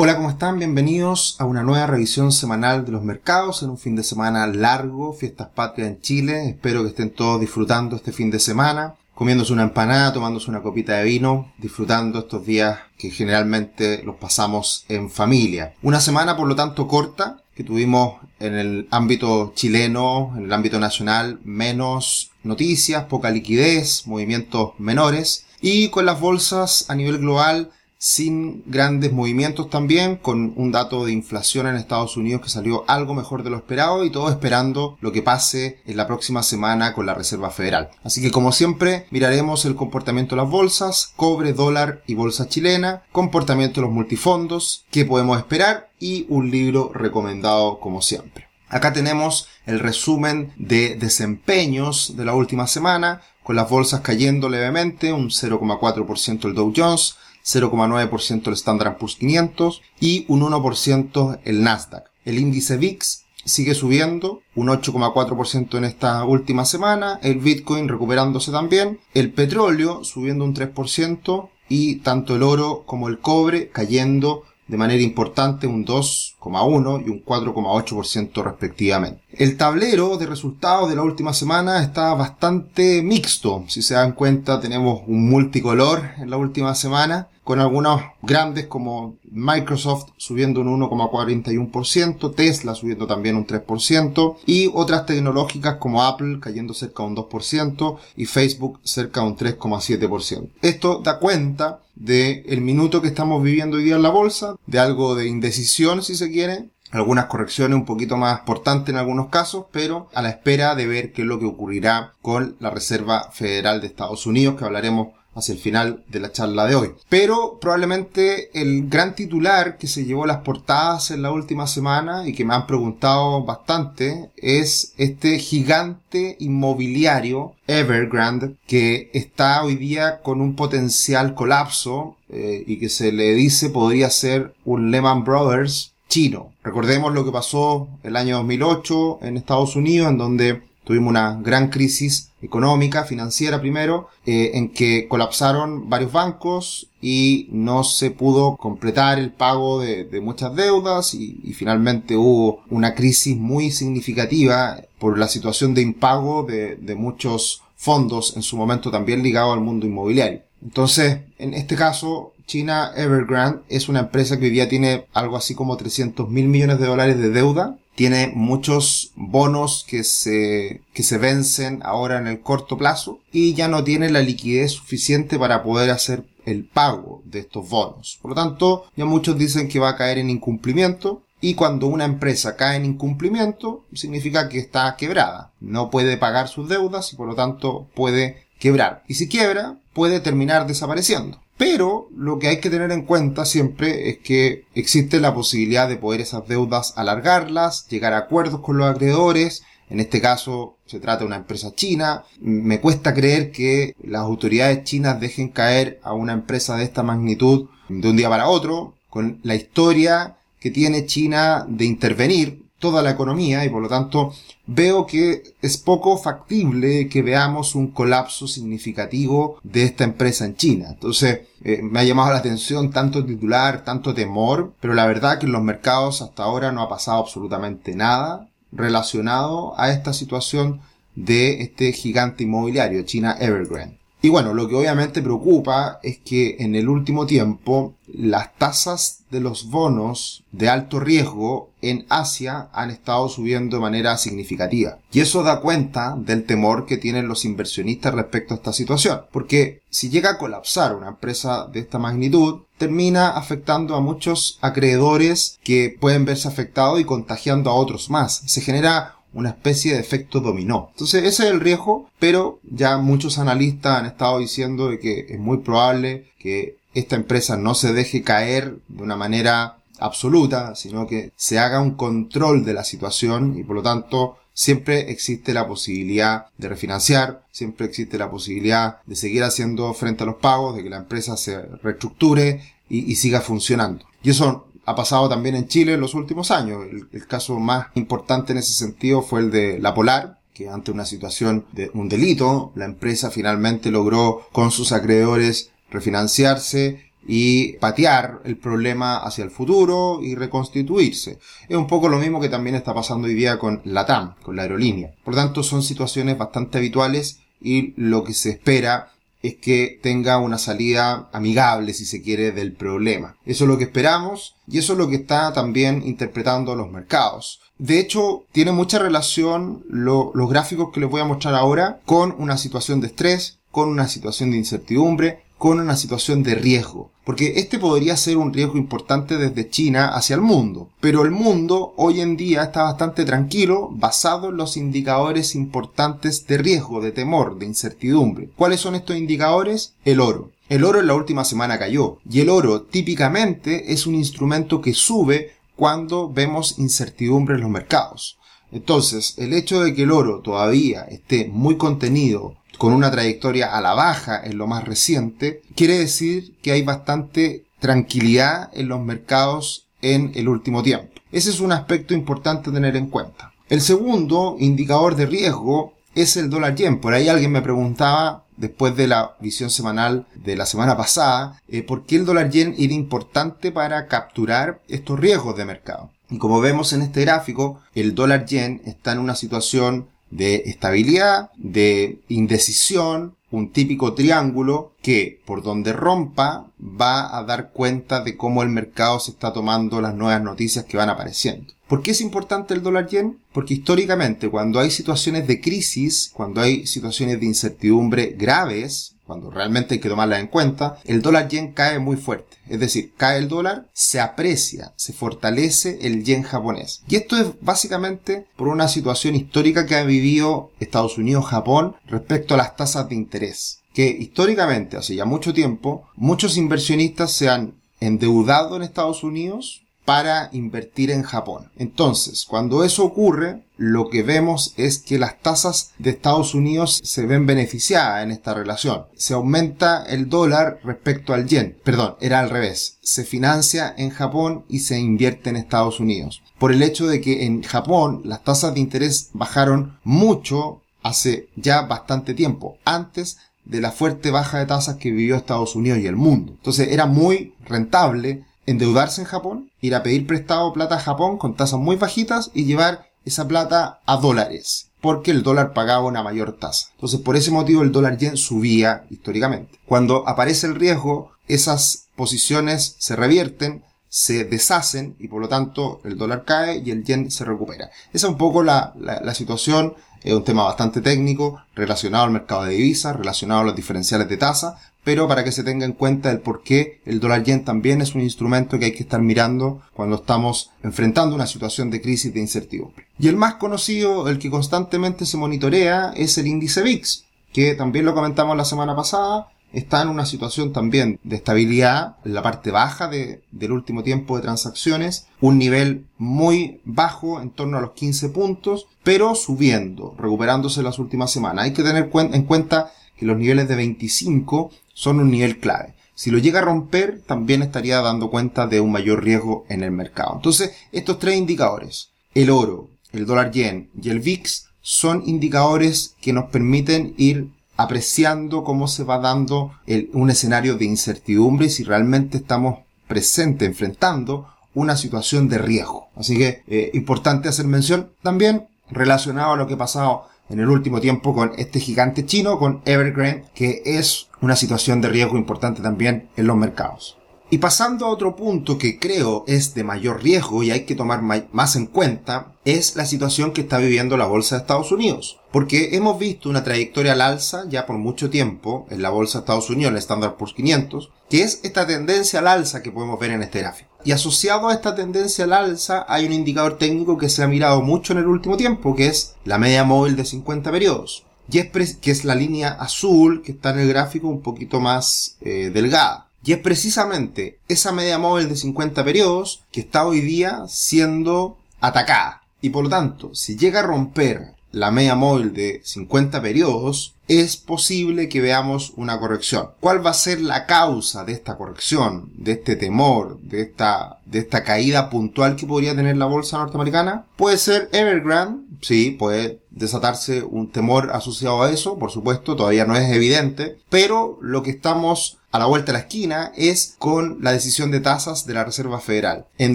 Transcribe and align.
Hola, 0.00 0.14
¿cómo 0.14 0.30
están? 0.30 0.60
Bienvenidos 0.60 1.34
a 1.40 1.44
una 1.44 1.64
nueva 1.64 1.88
revisión 1.88 2.30
semanal 2.30 2.84
de 2.84 2.92
los 2.92 3.02
mercados 3.02 3.64
en 3.64 3.70
un 3.70 3.78
fin 3.78 3.96
de 3.96 4.04
semana 4.04 4.46
largo, 4.46 5.12
fiestas 5.12 5.48
patrias 5.48 5.88
en 5.88 6.00
Chile. 6.00 6.50
Espero 6.50 6.84
que 6.84 6.90
estén 6.90 7.10
todos 7.10 7.40
disfrutando 7.40 7.96
este 7.96 8.12
fin 8.12 8.30
de 8.30 8.38
semana, 8.38 8.94
comiéndose 9.16 9.52
una 9.52 9.64
empanada, 9.64 10.12
tomándose 10.12 10.50
una 10.50 10.62
copita 10.62 10.92
de 10.98 11.04
vino, 11.04 11.52
disfrutando 11.58 12.20
estos 12.20 12.46
días 12.46 12.78
que 12.96 13.10
generalmente 13.10 14.04
los 14.04 14.14
pasamos 14.14 14.84
en 14.88 15.10
familia. 15.10 15.74
Una 15.82 15.98
semana, 15.98 16.36
por 16.36 16.46
lo 16.46 16.54
tanto, 16.54 16.86
corta, 16.86 17.42
que 17.56 17.64
tuvimos 17.64 18.20
en 18.38 18.54
el 18.54 18.86
ámbito 18.92 19.50
chileno, 19.56 20.32
en 20.36 20.44
el 20.44 20.52
ámbito 20.52 20.78
nacional, 20.78 21.40
menos 21.42 22.30
noticias, 22.44 23.06
poca 23.06 23.32
liquidez, 23.32 24.06
movimientos 24.06 24.74
menores, 24.78 25.44
y 25.60 25.88
con 25.88 26.06
las 26.06 26.20
bolsas 26.20 26.88
a 26.88 26.94
nivel 26.94 27.18
global 27.18 27.72
sin 27.98 28.62
grandes 28.66 29.12
movimientos 29.12 29.68
también, 29.68 30.16
con 30.16 30.52
un 30.56 30.70
dato 30.70 31.04
de 31.04 31.12
inflación 31.12 31.66
en 31.66 31.74
Estados 31.74 32.16
Unidos 32.16 32.42
que 32.42 32.48
salió 32.48 32.84
algo 32.86 33.12
mejor 33.12 33.42
de 33.42 33.50
lo 33.50 33.56
esperado 33.56 34.04
y 34.04 34.10
todo 34.10 34.30
esperando 34.30 34.96
lo 35.00 35.10
que 35.10 35.22
pase 35.22 35.80
en 35.84 35.96
la 35.96 36.06
próxima 36.06 36.44
semana 36.44 36.92
con 36.92 37.06
la 37.06 37.14
Reserva 37.14 37.50
Federal. 37.50 37.90
Así 38.04 38.22
que 38.22 38.30
como 38.30 38.52
siempre, 38.52 39.06
miraremos 39.10 39.64
el 39.64 39.74
comportamiento 39.74 40.36
de 40.36 40.42
las 40.42 40.50
bolsas, 40.50 41.12
cobre, 41.16 41.52
dólar 41.52 42.02
y 42.06 42.14
bolsa 42.14 42.48
chilena, 42.48 43.02
comportamiento 43.10 43.80
de 43.80 43.88
los 43.88 43.94
multifondos, 43.94 44.84
qué 44.90 45.04
podemos 45.04 45.36
esperar 45.36 45.90
y 45.98 46.26
un 46.28 46.50
libro 46.50 46.92
recomendado 46.94 47.80
como 47.80 48.00
siempre. 48.00 48.46
Acá 48.68 48.92
tenemos 48.92 49.48
el 49.66 49.80
resumen 49.80 50.52
de 50.56 50.94
desempeños 50.96 52.16
de 52.16 52.24
la 52.24 52.34
última 52.34 52.66
semana, 52.66 53.22
con 53.42 53.56
las 53.56 53.70
bolsas 53.70 54.02
cayendo 54.02 54.50
levemente, 54.50 55.10
un 55.12 55.30
0,4% 55.30 56.44
el 56.44 56.54
Dow 56.54 56.72
Jones, 56.76 57.16
0,9% 57.48 58.48
el 58.48 58.52
Standard 58.54 58.98
Poor's 58.98 59.16
500 59.16 59.82
y 60.00 60.26
un 60.28 60.42
1% 60.42 61.40
el 61.44 61.62
Nasdaq. 61.62 62.10
El 62.24 62.38
índice 62.38 62.76
VIX 62.76 63.24
sigue 63.44 63.74
subiendo, 63.74 64.42
un 64.54 64.68
8,4% 64.68 65.78
en 65.78 65.84
esta 65.84 66.24
última 66.24 66.66
semana, 66.66 67.18
el 67.22 67.38
Bitcoin 67.38 67.88
recuperándose 67.88 68.52
también, 68.52 69.00
el 69.14 69.32
petróleo 69.32 70.04
subiendo 70.04 70.44
un 70.44 70.54
3% 70.54 71.48
y 71.70 71.96
tanto 71.96 72.36
el 72.36 72.42
oro 72.42 72.84
como 72.86 73.08
el 73.08 73.18
cobre 73.18 73.70
cayendo 73.70 74.44
de 74.68 74.76
manera 74.76 75.02
importante 75.02 75.66
un 75.66 75.84
2,1 75.84 77.04
y 77.06 77.10
un 77.10 77.24
4,8% 77.24 78.44
respectivamente. 78.44 79.20
El 79.32 79.56
tablero 79.56 80.16
de 80.18 80.26
resultados 80.26 80.88
de 80.88 80.96
la 80.96 81.02
última 81.02 81.32
semana 81.32 81.82
está 81.82 82.14
bastante 82.14 83.02
mixto. 83.02 83.64
Si 83.68 83.82
se 83.82 83.94
dan 83.94 84.12
cuenta 84.12 84.60
tenemos 84.60 85.02
un 85.06 85.28
multicolor 85.28 86.02
en 86.18 86.30
la 86.30 86.36
última 86.36 86.74
semana 86.74 87.28
con 87.48 87.60
algunos 87.60 88.02
grandes 88.20 88.66
como 88.66 89.16
Microsoft 89.30 90.10
subiendo 90.18 90.60
un 90.60 90.82
1,41%, 90.82 92.34
Tesla 92.34 92.74
subiendo 92.74 93.06
también 93.06 93.36
un 93.36 93.46
3% 93.46 94.36
y 94.44 94.70
otras 94.74 95.06
tecnológicas 95.06 95.76
como 95.76 96.02
Apple 96.02 96.40
cayendo 96.42 96.74
cerca 96.74 97.02
de 97.02 97.08
un 97.08 97.16
2% 97.16 97.96
y 98.16 98.26
Facebook 98.26 98.80
cerca 98.84 99.22
de 99.22 99.28
un 99.28 99.36
3,7%. 99.38 100.48
Esto 100.60 101.00
da 101.02 101.18
cuenta 101.18 101.80
del 101.98 102.44
el 102.46 102.60
minuto 102.60 103.02
que 103.02 103.08
estamos 103.08 103.42
viviendo 103.42 103.76
hoy 103.76 103.84
día 103.84 103.96
en 103.96 104.02
la 104.02 104.10
bolsa, 104.10 104.56
de 104.66 104.78
algo 104.78 105.14
de 105.14 105.26
indecisión 105.26 106.02
si 106.02 106.14
se 106.14 106.30
quiere, 106.30 106.70
algunas 106.90 107.26
correcciones 107.26 107.76
un 107.76 107.84
poquito 107.84 108.16
más 108.16 108.40
importantes 108.40 108.90
en 108.90 108.98
algunos 108.98 109.28
casos, 109.28 109.66
pero 109.72 110.08
a 110.14 110.22
la 110.22 110.30
espera 110.30 110.74
de 110.74 110.86
ver 110.86 111.12
qué 111.12 111.22
es 111.22 111.28
lo 111.28 111.38
que 111.38 111.46
ocurrirá 111.46 112.14
con 112.22 112.56
la 112.60 112.70
Reserva 112.70 113.30
Federal 113.32 113.80
de 113.80 113.88
Estados 113.88 114.26
Unidos, 114.26 114.56
que 114.56 114.64
hablaremos 114.64 115.08
hacia 115.38 115.54
el 115.54 115.58
final 115.58 116.04
de 116.08 116.20
la 116.20 116.32
charla 116.32 116.66
de 116.66 116.74
hoy. 116.74 116.90
Pero 117.08 117.58
probablemente 117.60 118.50
el 118.60 118.88
gran 118.88 119.14
titular 119.14 119.78
que 119.78 119.86
se 119.86 120.04
llevó 120.04 120.26
las 120.26 120.38
portadas 120.38 121.10
en 121.10 121.22
la 121.22 121.32
última 121.32 121.66
semana 121.66 122.28
y 122.28 122.34
que 122.34 122.44
me 122.44 122.54
han 122.54 122.66
preguntado 122.66 123.44
bastante 123.44 124.30
es 124.36 124.92
este 124.98 125.38
gigante 125.38 126.36
inmobiliario 126.40 127.54
Evergrande 127.66 128.56
que 128.66 129.10
está 129.12 129.62
hoy 129.62 129.76
día 129.76 130.20
con 130.22 130.40
un 130.40 130.56
potencial 130.56 131.34
colapso 131.34 132.16
eh, 132.30 132.64
y 132.66 132.78
que 132.78 132.88
se 132.88 133.12
le 133.12 133.34
dice 133.34 133.70
podría 133.70 134.10
ser 134.10 134.54
un 134.64 134.90
Lehman 134.90 135.24
Brothers 135.24 135.94
chino. 136.08 136.52
Recordemos 136.62 137.12
lo 137.12 137.24
que 137.24 137.30
pasó 137.30 137.88
el 138.02 138.16
año 138.16 138.38
2008 138.38 139.18
en 139.22 139.36
Estados 139.36 139.76
Unidos 139.76 140.10
en 140.10 140.18
donde 140.18 140.62
tuvimos 140.88 141.10
una 141.10 141.38
gran 141.42 141.68
crisis 141.68 142.30
económica, 142.40 143.04
financiera 143.04 143.60
primero, 143.60 144.08
eh, 144.24 144.52
en 144.54 144.70
que 144.70 145.06
colapsaron 145.06 145.90
varios 145.90 146.12
bancos 146.12 146.88
y 147.02 147.46
no 147.52 147.84
se 147.84 148.10
pudo 148.10 148.56
completar 148.56 149.18
el 149.18 149.30
pago 149.30 149.82
de, 149.82 150.08
muchas 150.22 150.56
deudas 150.56 151.12
y, 151.12 151.52
finalmente 151.52 152.16
hubo 152.16 152.62
una 152.70 152.94
crisis 152.94 153.36
muy 153.36 153.70
significativa 153.70 154.80
por 154.98 155.18
la 155.18 155.28
situación 155.28 155.74
de 155.74 155.82
impago 155.82 156.44
de, 156.44 156.76
de 156.76 156.94
muchos 156.94 157.62
fondos 157.76 158.34
en 158.34 158.42
su 158.42 158.56
momento 158.56 158.90
también 158.90 159.22
ligados 159.22 159.52
al 159.52 159.60
mundo 159.60 159.84
inmobiliario. 159.86 160.40
Entonces, 160.62 161.18
en 161.36 161.52
este 161.52 161.76
caso, 161.76 162.32
China 162.46 162.92
Evergrande 162.96 163.60
es 163.68 163.90
una 163.90 164.00
empresa 164.00 164.38
que 164.38 164.46
hoy 164.46 164.52
día 164.52 164.70
tiene 164.70 165.04
algo 165.12 165.36
así 165.36 165.54
como 165.54 165.76
300 165.76 166.30
mil 166.30 166.48
millones 166.48 166.80
de 166.80 166.86
dólares 166.86 167.18
de 167.18 167.28
deuda 167.28 167.76
tiene 167.98 168.30
muchos 168.32 169.10
bonos 169.16 169.84
que 169.84 170.04
se, 170.04 170.82
que 170.94 171.02
se 171.02 171.18
vencen 171.18 171.80
ahora 171.82 172.20
en 172.20 172.28
el 172.28 172.42
corto 172.42 172.78
plazo 172.78 173.18
y 173.32 173.54
ya 173.54 173.66
no 173.66 173.82
tiene 173.82 174.08
la 174.08 174.20
liquidez 174.20 174.70
suficiente 174.70 175.36
para 175.36 175.64
poder 175.64 175.90
hacer 175.90 176.22
el 176.46 176.64
pago 176.64 177.22
de 177.24 177.40
estos 177.40 177.68
bonos. 177.68 178.20
Por 178.22 178.30
lo 178.30 178.34
tanto, 178.36 178.84
ya 178.94 179.04
muchos 179.04 179.36
dicen 179.36 179.66
que 179.66 179.80
va 179.80 179.88
a 179.88 179.96
caer 179.96 180.18
en 180.18 180.30
incumplimiento 180.30 181.24
y 181.40 181.54
cuando 181.54 181.88
una 181.88 182.04
empresa 182.04 182.54
cae 182.54 182.76
en 182.76 182.84
incumplimiento 182.84 183.84
significa 183.92 184.48
que 184.48 184.58
está 184.60 184.94
quebrada. 184.94 185.50
No 185.58 185.90
puede 185.90 186.16
pagar 186.16 186.46
sus 186.46 186.68
deudas 186.68 187.12
y 187.12 187.16
por 187.16 187.26
lo 187.26 187.34
tanto 187.34 187.88
puede 187.96 188.46
quebrar. 188.60 189.02
Y 189.08 189.14
si 189.14 189.26
quiebra, 189.26 189.80
puede 189.92 190.20
terminar 190.20 190.68
desapareciendo. 190.68 191.40
Pero 191.58 192.08
lo 192.16 192.38
que 192.38 192.46
hay 192.46 192.60
que 192.60 192.70
tener 192.70 192.92
en 192.92 193.04
cuenta 193.04 193.44
siempre 193.44 194.08
es 194.08 194.18
que 194.18 194.64
existe 194.74 195.20
la 195.20 195.34
posibilidad 195.34 195.88
de 195.88 195.96
poder 195.96 196.20
esas 196.20 196.46
deudas 196.46 196.94
alargarlas, 196.96 197.88
llegar 197.88 198.12
a 198.12 198.18
acuerdos 198.18 198.60
con 198.60 198.78
los 198.78 198.88
acreedores. 198.88 199.64
En 199.90 199.98
este 199.98 200.20
caso 200.20 200.76
se 200.86 201.00
trata 201.00 201.20
de 201.20 201.26
una 201.26 201.36
empresa 201.36 201.74
china. 201.74 202.24
Me 202.40 202.80
cuesta 202.80 203.12
creer 203.12 203.50
que 203.50 203.96
las 204.00 204.22
autoridades 204.22 204.84
chinas 204.84 205.20
dejen 205.20 205.48
caer 205.48 205.98
a 206.04 206.14
una 206.14 206.32
empresa 206.32 206.76
de 206.76 206.84
esta 206.84 207.02
magnitud 207.02 207.68
de 207.88 208.08
un 208.08 208.16
día 208.16 208.28
para 208.28 208.48
otro, 208.48 208.94
con 209.10 209.40
la 209.42 209.56
historia 209.56 210.36
que 210.60 210.70
tiene 210.70 211.06
China 211.06 211.66
de 211.68 211.86
intervenir 211.86 212.67
toda 212.78 213.02
la 213.02 213.10
economía 213.10 213.64
y 213.64 213.68
por 213.68 213.82
lo 213.82 213.88
tanto 213.88 214.32
veo 214.66 215.06
que 215.06 215.54
es 215.62 215.78
poco 215.78 216.16
factible 216.18 217.08
que 217.08 217.22
veamos 217.22 217.74
un 217.74 217.88
colapso 217.88 218.46
significativo 218.46 219.58
de 219.62 219.84
esta 219.84 220.04
empresa 220.04 220.44
en 220.44 220.56
China. 220.56 220.88
Entonces 220.90 221.40
eh, 221.64 221.80
me 221.82 222.00
ha 222.00 222.04
llamado 222.04 222.32
la 222.32 222.38
atención 222.38 222.90
tanto 222.90 223.24
titular, 223.24 223.84
tanto 223.84 224.14
temor, 224.14 224.72
pero 224.80 224.94
la 224.94 225.06
verdad 225.06 225.38
que 225.38 225.46
en 225.46 225.52
los 225.52 225.62
mercados 225.62 226.22
hasta 226.22 226.44
ahora 226.44 226.72
no 226.72 226.82
ha 226.82 226.88
pasado 226.88 227.18
absolutamente 227.18 227.94
nada 227.94 228.48
relacionado 228.70 229.78
a 229.78 229.90
esta 229.90 230.12
situación 230.12 230.80
de 231.14 231.62
este 231.62 231.92
gigante 231.92 232.44
inmobiliario, 232.44 233.02
China 233.02 233.36
Evergrande. 233.40 233.97
Y 234.20 234.30
bueno, 234.30 234.52
lo 234.52 234.68
que 234.68 234.74
obviamente 234.74 235.22
preocupa 235.22 236.00
es 236.02 236.18
que 236.18 236.56
en 236.58 236.74
el 236.74 236.88
último 236.88 237.26
tiempo 237.26 237.94
las 238.12 238.54
tasas 238.56 239.24
de 239.30 239.40
los 239.40 239.68
bonos 239.68 240.44
de 240.50 240.68
alto 240.68 240.98
riesgo 240.98 241.70
en 241.82 242.06
Asia 242.08 242.68
han 242.72 242.90
estado 242.90 243.28
subiendo 243.28 243.76
de 243.76 243.82
manera 243.82 244.16
significativa. 244.16 244.98
Y 245.12 245.20
eso 245.20 245.42
da 245.42 245.60
cuenta 245.60 246.16
del 246.18 246.44
temor 246.44 246.86
que 246.86 246.96
tienen 246.96 247.28
los 247.28 247.44
inversionistas 247.44 248.14
respecto 248.14 248.54
a 248.54 248.56
esta 248.56 248.72
situación. 248.72 249.20
Porque 249.30 249.82
si 249.90 250.08
llega 250.08 250.30
a 250.30 250.38
colapsar 250.38 250.96
una 250.96 251.08
empresa 251.08 251.66
de 251.66 251.80
esta 251.80 251.98
magnitud, 251.98 252.62
termina 252.78 253.30
afectando 253.30 253.94
a 253.94 254.00
muchos 254.00 254.58
acreedores 254.62 255.58
que 255.62 255.94
pueden 256.00 256.24
verse 256.24 256.48
afectados 256.48 257.00
y 257.00 257.04
contagiando 257.04 257.70
a 257.70 257.74
otros 257.74 258.10
más. 258.10 258.42
Se 258.46 258.60
genera 258.60 259.17
una 259.38 259.50
especie 259.50 259.94
de 259.94 260.00
efecto 260.00 260.40
dominó. 260.40 260.88
Entonces 260.92 261.24
ese 261.24 261.44
es 261.44 261.50
el 261.50 261.60
riesgo, 261.60 262.10
pero 262.18 262.58
ya 262.64 262.98
muchos 262.98 263.38
analistas 263.38 263.98
han 263.98 264.06
estado 264.06 264.40
diciendo 264.40 264.88
de 264.88 264.98
que 264.98 265.26
es 265.28 265.38
muy 265.38 265.58
probable 265.58 266.26
que 266.38 266.76
esta 266.94 267.16
empresa 267.16 267.56
no 267.56 267.74
se 267.74 267.92
deje 267.92 268.22
caer 268.22 268.78
de 268.88 269.02
una 269.02 269.16
manera 269.16 269.78
absoluta, 270.00 270.74
sino 270.74 271.06
que 271.06 271.32
se 271.36 271.58
haga 271.58 271.80
un 271.80 271.92
control 271.92 272.64
de 272.64 272.74
la 272.74 272.84
situación 272.84 273.56
y 273.58 273.62
por 273.62 273.76
lo 273.76 273.82
tanto 273.82 274.38
siempre 274.52 275.10
existe 275.12 275.54
la 275.54 275.68
posibilidad 275.68 276.46
de 276.58 276.68
refinanciar, 276.68 277.44
siempre 277.52 277.86
existe 277.86 278.18
la 278.18 278.30
posibilidad 278.30 278.98
de 279.06 279.14
seguir 279.14 279.44
haciendo 279.44 279.94
frente 279.94 280.24
a 280.24 280.26
los 280.26 280.36
pagos, 280.36 280.74
de 280.74 280.82
que 280.82 280.90
la 280.90 280.96
empresa 280.96 281.36
se 281.36 281.62
reestructure 281.82 282.60
y, 282.88 283.10
y 283.10 283.14
siga 283.14 283.40
funcionando. 283.40 284.04
Y 284.22 284.30
eso 284.30 284.66
ha 284.88 284.94
pasado 284.94 285.28
también 285.28 285.54
en 285.54 285.68
Chile 285.68 285.92
en 285.92 286.00
los 286.00 286.14
últimos 286.14 286.50
años. 286.50 286.82
El, 287.12 287.26
caso 287.26 287.58
más 287.58 287.88
importante 287.94 288.52
en 288.52 288.58
ese 288.58 288.72
sentido 288.72 289.20
fue 289.20 289.40
el 289.40 289.50
de 289.50 289.78
La 289.78 289.92
Polar, 289.92 290.38
que 290.54 290.70
ante 290.70 290.90
una 290.90 291.04
situación 291.04 291.66
de 291.72 291.90
un 291.92 292.08
delito, 292.08 292.72
la 292.74 292.86
empresa 292.86 293.30
finalmente 293.30 293.90
logró 293.90 294.48
con 294.50 294.70
sus 294.70 294.92
acreedores 294.92 295.72
refinanciarse 295.90 297.12
y 297.26 297.74
patear 297.74 298.40
el 298.44 298.56
problema 298.56 299.18
hacia 299.18 299.44
el 299.44 299.50
futuro 299.50 300.20
y 300.22 300.34
reconstituirse. 300.34 301.38
Es 301.68 301.76
un 301.76 301.86
poco 301.86 302.08
lo 302.08 302.18
mismo 302.18 302.40
que 302.40 302.48
también 302.48 302.74
está 302.74 302.94
pasando 302.94 303.28
hoy 303.28 303.34
día 303.34 303.58
con 303.58 303.82
la 303.84 304.06
TAM, 304.06 304.36
con 304.42 304.56
la 304.56 304.62
aerolínea. 304.62 305.12
Por 305.22 305.34
tanto, 305.34 305.62
son 305.62 305.82
situaciones 305.82 306.38
bastante 306.38 306.78
habituales 306.78 307.40
y 307.60 307.92
lo 308.00 308.24
que 308.24 308.32
se 308.32 308.50
espera 308.50 309.12
es 309.42 309.56
que 309.56 309.98
tenga 310.02 310.38
una 310.38 310.58
salida 310.58 311.28
amigable, 311.32 311.94
si 311.94 312.04
se 312.04 312.22
quiere, 312.22 312.52
del 312.52 312.72
problema. 312.72 313.36
Eso 313.44 313.64
es 313.64 313.68
lo 313.68 313.78
que 313.78 313.84
esperamos 313.84 314.56
y 314.66 314.78
eso 314.78 314.92
es 314.92 314.98
lo 314.98 315.08
que 315.08 315.16
está 315.16 315.52
también 315.52 316.02
interpretando 316.04 316.74
los 316.74 316.90
mercados. 316.90 317.60
De 317.78 318.00
hecho, 318.00 318.44
tiene 318.52 318.72
mucha 318.72 318.98
relación 318.98 319.84
los 319.88 320.50
gráficos 320.50 320.90
que 320.92 321.00
les 321.00 321.08
voy 321.08 321.20
a 321.20 321.26
mostrar 321.26 321.54
ahora 321.54 322.00
con 322.04 322.34
una 322.38 322.58
situación 322.58 323.00
de 323.00 323.06
estrés, 323.06 323.58
con 323.70 323.88
una 323.88 324.08
situación 324.08 324.50
de 324.50 324.56
incertidumbre, 324.56 325.44
con 325.58 325.80
una 325.80 325.96
situación 325.96 326.42
de 326.42 326.54
riesgo. 326.54 327.10
Porque 327.24 327.54
este 327.56 327.78
podría 327.78 328.16
ser 328.16 328.38
un 328.38 328.54
riesgo 328.54 328.78
importante 328.78 329.36
desde 329.36 329.68
China 329.68 330.08
hacia 330.14 330.34
el 330.34 330.40
mundo. 330.40 330.88
Pero 331.00 331.24
el 331.24 331.30
mundo 331.30 331.92
hoy 331.96 332.20
en 332.20 332.36
día 332.36 332.62
está 332.62 332.84
bastante 332.84 333.24
tranquilo 333.24 333.90
basado 333.92 334.48
en 334.48 334.56
los 334.56 334.76
indicadores 334.76 335.54
importantes 335.54 336.46
de 336.46 336.56
riesgo, 336.58 337.02
de 337.02 337.12
temor, 337.12 337.58
de 337.58 337.66
incertidumbre. 337.66 338.48
¿Cuáles 338.56 338.80
son 338.80 338.94
estos 338.94 339.16
indicadores? 339.16 339.94
El 340.04 340.20
oro. 340.20 340.52
El 340.68 340.84
oro 340.84 341.00
en 341.00 341.06
la 341.06 341.14
última 341.14 341.44
semana 341.44 341.78
cayó. 341.78 342.18
Y 342.30 342.40
el 342.40 342.48
oro 342.48 342.82
típicamente 342.82 343.92
es 343.92 344.06
un 344.06 344.14
instrumento 344.14 344.80
que 344.80 344.94
sube 344.94 345.52
cuando 345.76 346.30
vemos 346.30 346.78
incertidumbre 346.78 347.56
en 347.56 347.60
los 347.60 347.70
mercados. 347.70 348.37
Entonces, 348.72 349.34
el 349.38 349.52
hecho 349.52 349.82
de 349.82 349.94
que 349.94 350.02
el 350.02 350.10
oro 350.10 350.40
todavía 350.40 351.02
esté 351.02 351.48
muy 351.48 351.76
contenido 351.76 352.54
con 352.76 352.92
una 352.92 353.10
trayectoria 353.10 353.76
a 353.76 353.80
la 353.80 353.94
baja 353.94 354.40
en 354.44 354.56
lo 354.56 354.66
más 354.66 354.84
reciente, 354.84 355.62
quiere 355.74 355.98
decir 355.98 356.54
que 356.62 356.72
hay 356.72 356.82
bastante 356.82 357.64
tranquilidad 357.80 358.70
en 358.72 358.88
los 358.88 359.00
mercados 359.00 359.86
en 360.00 360.32
el 360.34 360.48
último 360.48 360.82
tiempo. 360.82 361.08
Ese 361.32 361.50
es 361.50 361.60
un 361.60 361.72
aspecto 361.72 362.14
importante 362.14 362.70
a 362.70 362.72
tener 362.72 362.96
en 362.96 363.08
cuenta. 363.08 363.52
El 363.68 363.80
segundo 363.80 364.56
indicador 364.58 365.16
de 365.16 365.26
riesgo 365.26 365.94
es 366.14 366.36
el 366.36 366.50
dólar 366.50 366.74
yen. 366.74 367.00
Por 367.00 367.14
ahí 367.14 367.28
alguien 367.28 367.52
me 367.52 367.62
preguntaba, 367.62 368.44
después 368.56 368.96
de 368.96 369.06
la 369.06 369.36
visión 369.40 369.70
semanal 369.70 370.26
de 370.34 370.56
la 370.56 370.66
semana 370.66 370.96
pasada, 370.96 371.60
eh, 371.68 371.82
por 371.82 372.06
qué 372.06 372.16
el 372.16 372.24
dólar 372.24 372.50
yen 372.50 372.74
era 372.78 372.92
importante 372.92 373.70
para 373.70 374.06
capturar 374.06 374.80
estos 374.88 375.18
riesgos 375.18 375.56
de 375.56 375.64
mercado. 375.64 376.10
Y 376.30 376.38
como 376.38 376.60
vemos 376.60 376.92
en 376.92 377.02
este 377.02 377.22
gráfico, 377.22 377.80
el 377.94 378.14
dólar 378.14 378.44
yen 378.46 378.82
está 378.84 379.12
en 379.12 379.18
una 379.18 379.34
situación 379.34 380.08
de 380.30 380.56
estabilidad, 380.66 381.50
de 381.56 382.20
indecisión, 382.28 383.34
un 383.50 383.72
típico 383.72 384.12
triángulo 384.12 384.92
que 385.00 385.40
por 385.46 385.62
donde 385.62 385.92
rompa 385.92 386.66
va 386.78 387.36
a 387.36 387.42
dar 387.44 387.70
cuenta 387.70 388.22
de 388.22 388.36
cómo 388.36 388.62
el 388.62 388.68
mercado 388.68 389.20
se 389.20 389.30
está 389.30 389.52
tomando 389.52 390.02
las 390.02 390.14
nuevas 390.14 390.42
noticias 390.42 390.84
que 390.84 390.98
van 390.98 391.08
apareciendo. 391.08 391.72
¿Por 391.88 392.02
qué 392.02 392.10
es 392.10 392.20
importante 392.20 392.74
el 392.74 392.82
dólar 392.82 393.08
yen? 393.08 393.38
Porque 393.52 393.72
históricamente 393.72 394.50
cuando 394.50 394.78
hay 394.78 394.90
situaciones 394.90 395.46
de 395.46 395.62
crisis, 395.62 396.30
cuando 396.34 396.60
hay 396.60 396.86
situaciones 396.86 397.40
de 397.40 397.46
incertidumbre 397.46 398.34
graves, 398.38 399.14
cuando 399.28 399.50
realmente 399.50 399.92
hay 399.92 400.00
que 400.00 400.08
tomarla 400.08 400.40
en 400.40 400.46
cuenta, 400.46 400.98
el 401.04 401.20
dólar 401.20 401.48
yen 401.48 401.74
cae 401.74 401.98
muy 401.98 402.16
fuerte. 402.16 402.56
Es 402.66 402.80
decir, 402.80 403.12
cae 403.14 403.36
el 403.36 403.46
dólar, 403.46 403.86
se 403.92 404.20
aprecia, 404.20 404.94
se 404.96 405.12
fortalece 405.12 405.98
el 406.00 406.24
yen 406.24 406.42
japonés. 406.42 407.02
Y 407.06 407.16
esto 407.16 407.36
es 407.36 407.48
básicamente 407.60 408.46
por 408.56 408.68
una 408.68 408.88
situación 408.88 409.34
histórica 409.34 409.84
que 409.84 409.96
ha 409.96 410.02
vivido 410.02 410.70
Estados 410.80 411.18
Unidos-Japón 411.18 411.94
respecto 412.06 412.54
a 412.54 412.56
las 412.56 412.74
tasas 412.74 413.10
de 413.10 413.16
interés. 413.16 413.80
Que 413.92 414.06
históricamente, 414.08 414.96
hace 414.96 415.14
ya 415.14 415.26
mucho 415.26 415.52
tiempo, 415.52 416.08
muchos 416.16 416.56
inversionistas 416.56 417.30
se 417.30 417.50
han 417.50 417.74
endeudado 418.00 418.76
en 418.76 418.82
Estados 418.82 419.24
Unidos 419.24 419.82
para 420.08 420.48
invertir 420.52 421.10
en 421.10 421.22
Japón. 421.22 421.70
Entonces, 421.76 422.46
cuando 422.48 422.82
eso 422.82 423.04
ocurre, 423.04 423.66
lo 423.76 424.08
que 424.08 424.22
vemos 424.22 424.72
es 424.78 425.00
que 425.00 425.18
las 425.18 425.38
tasas 425.42 425.92
de 425.98 426.08
Estados 426.08 426.54
Unidos 426.54 426.98
se 427.04 427.26
ven 427.26 427.44
beneficiadas 427.44 428.24
en 428.24 428.30
esta 428.30 428.54
relación. 428.54 429.04
Se 429.16 429.34
aumenta 429.34 430.02
el 430.06 430.30
dólar 430.30 430.80
respecto 430.82 431.34
al 431.34 431.46
yen. 431.46 431.76
Perdón, 431.84 432.16
era 432.22 432.40
al 432.40 432.48
revés. 432.48 432.96
Se 433.02 433.22
financia 433.22 433.94
en 433.98 434.08
Japón 434.08 434.64
y 434.66 434.78
se 434.78 434.98
invierte 434.98 435.50
en 435.50 435.56
Estados 435.56 436.00
Unidos. 436.00 436.42
Por 436.58 436.72
el 436.72 436.82
hecho 436.82 437.06
de 437.06 437.20
que 437.20 437.44
en 437.44 437.62
Japón 437.62 438.22
las 438.24 438.42
tasas 438.42 438.72
de 438.72 438.80
interés 438.80 439.28
bajaron 439.34 439.98
mucho 440.04 440.80
hace 441.02 441.50
ya 441.54 441.82
bastante 441.82 442.32
tiempo, 442.32 442.78
antes 442.86 443.36
de 443.66 443.82
la 443.82 443.92
fuerte 443.92 444.30
baja 444.30 444.58
de 444.58 444.64
tasas 444.64 444.96
que 444.96 445.10
vivió 445.10 445.36
Estados 445.36 445.76
Unidos 445.76 445.98
y 445.98 446.06
el 446.06 446.16
mundo. 446.16 446.52
Entonces 446.52 446.88
era 446.92 447.04
muy 447.04 447.52
rentable 447.66 448.47
endeudarse 448.68 449.22
en 449.22 449.26
Japón, 449.26 449.70
ir 449.80 449.94
a 449.94 450.02
pedir 450.02 450.26
prestado 450.26 450.72
plata 450.72 450.96
a 450.96 451.00
Japón 451.00 451.38
con 451.38 451.56
tasas 451.56 451.80
muy 451.80 451.96
bajitas 451.96 452.50
y 452.52 452.64
llevar 452.64 453.08
esa 453.24 453.48
plata 453.48 454.00
a 454.04 454.16
dólares, 454.18 454.90
porque 455.00 455.30
el 455.30 455.42
dólar 455.42 455.72
pagaba 455.72 456.04
una 456.04 456.22
mayor 456.22 456.52
tasa. 456.58 456.88
Entonces, 456.94 457.20
por 457.20 457.36
ese 457.36 457.50
motivo 457.50 457.82
el 457.82 457.92
dólar 457.92 458.18
yen 458.18 458.36
subía 458.36 459.04
históricamente. 459.10 459.78
Cuando 459.86 460.28
aparece 460.28 460.66
el 460.66 460.74
riesgo, 460.74 461.32
esas 461.46 462.08
posiciones 462.14 462.96
se 462.98 463.16
revierten, 463.16 463.84
se 464.10 464.44
deshacen 464.44 465.16
y 465.18 465.28
por 465.28 465.40
lo 465.40 465.48
tanto 465.48 466.00
el 466.04 466.18
dólar 466.18 466.44
cae 466.44 466.82
y 466.84 466.90
el 466.90 467.04
yen 467.04 467.30
se 467.30 467.44
recupera. 467.44 467.90
Esa 468.12 468.26
es 468.26 468.32
un 468.32 468.38
poco 468.38 468.62
la, 468.62 468.92
la 468.96 469.34
situación 469.34 469.94
es 470.22 470.34
un 470.34 470.44
tema 470.44 470.64
bastante 470.64 471.00
técnico, 471.00 471.62
relacionado 471.74 472.24
al 472.24 472.32
mercado 472.32 472.64
de 472.64 472.74
divisas, 472.74 473.16
relacionado 473.16 473.60
a 473.60 473.64
los 473.64 473.76
diferenciales 473.76 474.28
de 474.28 474.36
tasa, 474.36 474.78
pero 475.08 475.26
para 475.26 475.42
que 475.42 475.52
se 475.52 475.64
tenga 475.64 475.86
en 475.86 475.94
cuenta 475.94 476.30
el 476.30 476.40
por 476.40 476.62
qué 476.62 477.00
el 477.06 477.18
dólar 477.18 477.42
yen 477.42 477.64
también 477.64 478.02
es 478.02 478.14
un 478.14 478.20
instrumento 478.20 478.78
que 478.78 478.84
hay 478.84 478.92
que 478.92 479.04
estar 479.04 479.22
mirando 479.22 479.80
cuando 479.94 480.16
estamos 480.16 480.70
enfrentando 480.82 481.34
una 481.34 481.46
situación 481.46 481.88
de 481.88 482.02
crisis 482.02 482.34
de 482.34 482.40
incertidumbre. 482.40 483.06
Y 483.18 483.28
el 483.28 483.36
más 483.36 483.54
conocido, 483.54 484.28
el 484.28 484.38
que 484.38 484.50
constantemente 484.50 485.24
se 485.24 485.38
monitorea, 485.38 486.12
es 486.14 486.36
el 486.36 486.46
índice 486.46 486.82
VIX, 486.82 487.24
que 487.54 487.74
también 487.74 488.04
lo 488.04 488.12
comentamos 488.12 488.54
la 488.54 488.66
semana 488.66 488.94
pasada, 488.94 489.48
está 489.72 490.02
en 490.02 490.08
una 490.08 490.26
situación 490.26 490.74
también 490.74 491.18
de 491.24 491.36
estabilidad 491.36 492.16
en 492.26 492.34
la 492.34 492.42
parte 492.42 492.70
baja 492.70 493.08
de, 493.08 493.42
del 493.50 493.72
último 493.72 494.02
tiempo 494.02 494.36
de 494.36 494.42
transacciones, 494.42 495.26
un 495.40 495.56
nivel 495.56 496.04
muy 496.18 496.82
bajo 496.84 497.40
en 497.40 497.48
torno 497.48 497.78
a 497.78 497.80
los 497.80 497.92
15 497.92 498.28
puntos, 498.28 498.88
pero 499.02 499.34
subiendo, 499.34 500.14
recuperándose 500.18 500.82
las 500.82 500.98
últimas 500.98 501.30
semanas. 501.30 501.64
Hay 501.64 501.72
que 501.72 501.82
tener 501.82 502.10
en 502.12 502.42
cuenta 502.42 502.92
que 503.18 503.26
los 503.26 503.36
niveles 503.36 503.68
de 503.68 503.76
25 503.76 504.70
son 504.94 505.20
un 505.20 505.30
nivel 505.30 505.58
clave. 505.58 505.94
Si 506.14 506.30
lo 506.30 506.38
llega 506.38 506.58
a 506.58 506.62
romper, 506.64 507.22
también 507.26 507.62
estaría 507.62 508.00
dando 508.00 508.30
cuenta 508.30 508.66
de 508.66 508.80
un 508.80 508.90
mayor 508.90 509.22
riesgo 509.22 509.64
en 509.68 509.82
el 509.82 509.92
mercado. 509.92 510.32
Entonces, 510.34 510.72
estos 510.90 511.18
tres 511.18 511.36
indicadores, 511.36 512.10
el 512.34 512.50
oro, 512.50 512.90
el 513.12 513.24
dólar 513.24 513.52
yen 513.52 513.90
y 514.00 514.10
el 514.10 514.20
VIX, 514.20 514.64
son 514.80 515.22
indicadores 515.26 516.16
que 516.20 516.32
nos 516.32 516.50
permiten 516.50 517.14
ir 517.18 517.50
apreciando 517.76 518.64
cómo 518.64 518.88
se 518.88 519.04
va 519.04 519.18
dando 519.18 519.72
un 520.12 520.30
escenario 520.30 520.76
de 520.76 520.86
incertidumbre 520.86 521.66
y 521.66 521.70
si 521.70 521.84
realmente 521.84 522.38
estamos 522.38 522.80
presentes, 523.06 523.68
enfrentando 523.68 524.48
una 524.74 524.96
situación 524.96 525.48
de 525.48 525.58
riesgo. 525.58 526.08
Así 526.16 526.36
que 526.36 526.62
eh, 526.66 526.90
importante 526.94 527.48
hacer 527.48 527.66
mención 527.66 528.10
también 528.22 528.66
relacionado 528.90 529.52
a 529.52 529.56
lo 529.56 529.66
que 529.66 529.74
ha 529.74 529.78
pasado 529.78 530.26
en 530.48 530.60
el 530.60 530.68
último 530.68 531.00
tiempo 531.00 531.34
con 531.34 531.52
este 531.56 531.80
gigante 531.80 532.26
chino, 532.26 532.58
con 532.58 532.82
Evergrande, 532.84 533.44
que 533.54 533.82
es 533.84 534.28
una 534.40 534.56
situación 534.56 535.00
de 535.00 535.08
riesgo 535.08 535.36
importante 535.36 535.82
también 535.82 536.28
en 536.36 536.46
los 536.46 536.56
mercados. 536.56 537.18
Y 537.50 537.58
pasando 537.58 538.04
a 538.04 538.10
otro 538.10 538.36
punto 538.36 538.76
que 538.76 538.98
creo 538.98 539.44
es 539.46 539.72
de 539.72 539.82
mayor 539.82 540.22
riesgo 540.22 540.62
y 540.62 540.70
hay 540.70 540.84
que 540.84 540.94
tomar 540.94 541.22
más 541.22 541.76
en 541.76 541.86
cuenta, 541.86 542.52
es 542.66 542.94
la 542.94 543.06
situación 543.06 543.52
que 543.52 543.62
está 543.62 543.78
viviendo 543.78 544.18
la 544.18 544.26
bolsa 544.26 544.56
de 544.56 544.60
Estados 544.60 544.92
Unidos. 544.92 545.40
Porque 545.50 545.96
hemos 545.96 546.18
visto 546.18 546.50
una 546.50 546.62
trayectoria 546.62 547.12
al 547.12 547.22
alza 547.22 547.64
ya 547.66 547.86
por 547.86 547.96
mucho 547.96 548.28
tiempo 548.28 548.86
en 548.90 549.00
la 549.00 549.08
bolsa 549.08 549.38
de 549.38 549.42
Estados 549.44 549.70
Unidos, 549.70 549.88
en 549.88 549.94
el 549.94 550.02
Standard 550.02 550.36
Poor's 550.36 550.52
500, 550.52 551.10
que 551.30 551.42
es 551.42 551.60
esta 551.62 551.86
tendencia 551.86 552.40
al 552.40 552.48
alza 552.48 552.82
que 552.82 552.92
podemos 552.92 553.18
ver 553.18 553.30
en 553.30 553.42
este 553.42 553.60
gráfico. 553.60 553.87
Y 554.04 554.12
asociado 554.12 554.68
a 554.68 554.74
esta 554.74 554.94
tendencia 554.94 555.44
al 555.44 555.52
alza 555.52 556.06
hay 556.08 556.26
un 556.26 556.32
indicador 556.32 556.78
técnico 556.78 557.18
que 557.18 557.28
se 557.28 557.42
ha 557.42 557.48
mirado 557.48 557.82
mucho 557.82 558.12
en 558.12 558.20
el 558.20 558.26
último 558.26 558.56
tiempo, 558.56 558.94
que 558.94 559.08
es 559.08 559.34
la 559.44 559.58
media 559.58 559.84
móvil 559.84 560.16
de 560.16 560.24
50 560.24 560.70
periodos. 560.70 561.24
Y 561.50 561.58
es 561.58 561.96
que 561.96 562.10
es 562.10 562.24
la 562.24 562.34
línea 562.34 562.70
azul 562.70 563.42
que 563.42 563.52
está 563.52 563.70
en 563.70 563.80
el 563.80 563.88
gráfico 563.88 564.28
un 564.28 564.42
poquito 564.42 564.80
más 564.80 565.36
eh, 565.40 565.70
delgada. 565.72 566.28
Y 566.44 566.52
es 566.52 566.58
precisamente 566.58 567.58
esa 567.68 567.92
media 567.92 568.18
móvil 568.18 568.48
de 568.48 568.56
50 568.56 569.04
periodos 569.04 569.64
que 569.72 569.80
está 569.80 570.06
hoy 570.06 570.20
día 570.20 570.64
siendo 570.68 571.58
atacada. 571.80 572.42
Y 572.60 572.70
por 572.70 572.84
lo 572.84 572.90
tanto, 572.90 573.34
si 573.34 573.56
llega 573.56 573.80
a 573.80 573.84
romper 573.84 574.54
la 574.78 574.90
media 574.90 575.14
móvil 575.14 575.52
de 575.52 575.80
50 575.84 576.40
periodos, 576.40 577.14
es 577.26 577.56
posible 577.56 578.28
que 578.28 578.40
veamos 578.40 578.92
una 578.96 579.18
corrección. 579.18 579.70
¿Cuál 579.80 580.04
va 580.04 580.10
a 580.10 580.14
ser 580.14 580.40
la 580.40 580.66
causa 580.66 581.24
de 581.24 581.32
esta 581.32 581.56
corrección, 581.56 582.30
de 582.36 582.52
este 582.52 582.76
temor, 582.76 583.38
de 583.40 583.62
esta, 583.62 584.18
de 584.24 584.38
esta 584.38 584.64
caída 584.64 585.10
puntual 585.10 585.56
que 585.56 585.66
podría 585.66 585.94
tener 585.94 586.16
la 586.16 586.26
bolsa 586.26 586.58
norteamericana? 586.58 587.26
Puede 587.36 587.58
ser 587.58 587.90
Evergrande, 587.92 588.64
sí, 588.80 589.10
puede 589.10 589.60
desatarse 589.70 590.42
un 590.42 590.70
temor 590.70 591.10
asociado 591.12 591.62
a 591.62 591.70
eso, 591.70 591.98
por 591.98 592.10
supuesto, 592.10 592.56
todavía 592.56 592.86
no 592.86 592.96
es 592.96 593.10
evidente, 593.10 593.78
pero 593.90 594.38
lo 594.40 594.62
que 594.62 594.70
estamos 594.70 595.37
a 595.50 595.58
la 595.58 595.66
vuelta 595.66 595.86
de 595.86 595.98
la 595.98 596.04
esquina 596.04 596.52
es 596.56 596.94
con 596.98 597.38
la 597.40 597.52
decisión 597.52 597.90
de 597.90 598.00
tasas 598.00 598.46
de 598.46 598.54
la 598.54 598.64
Reserva 598.64 599.00
Federal, 599.00 599.46
en 599.56 599.74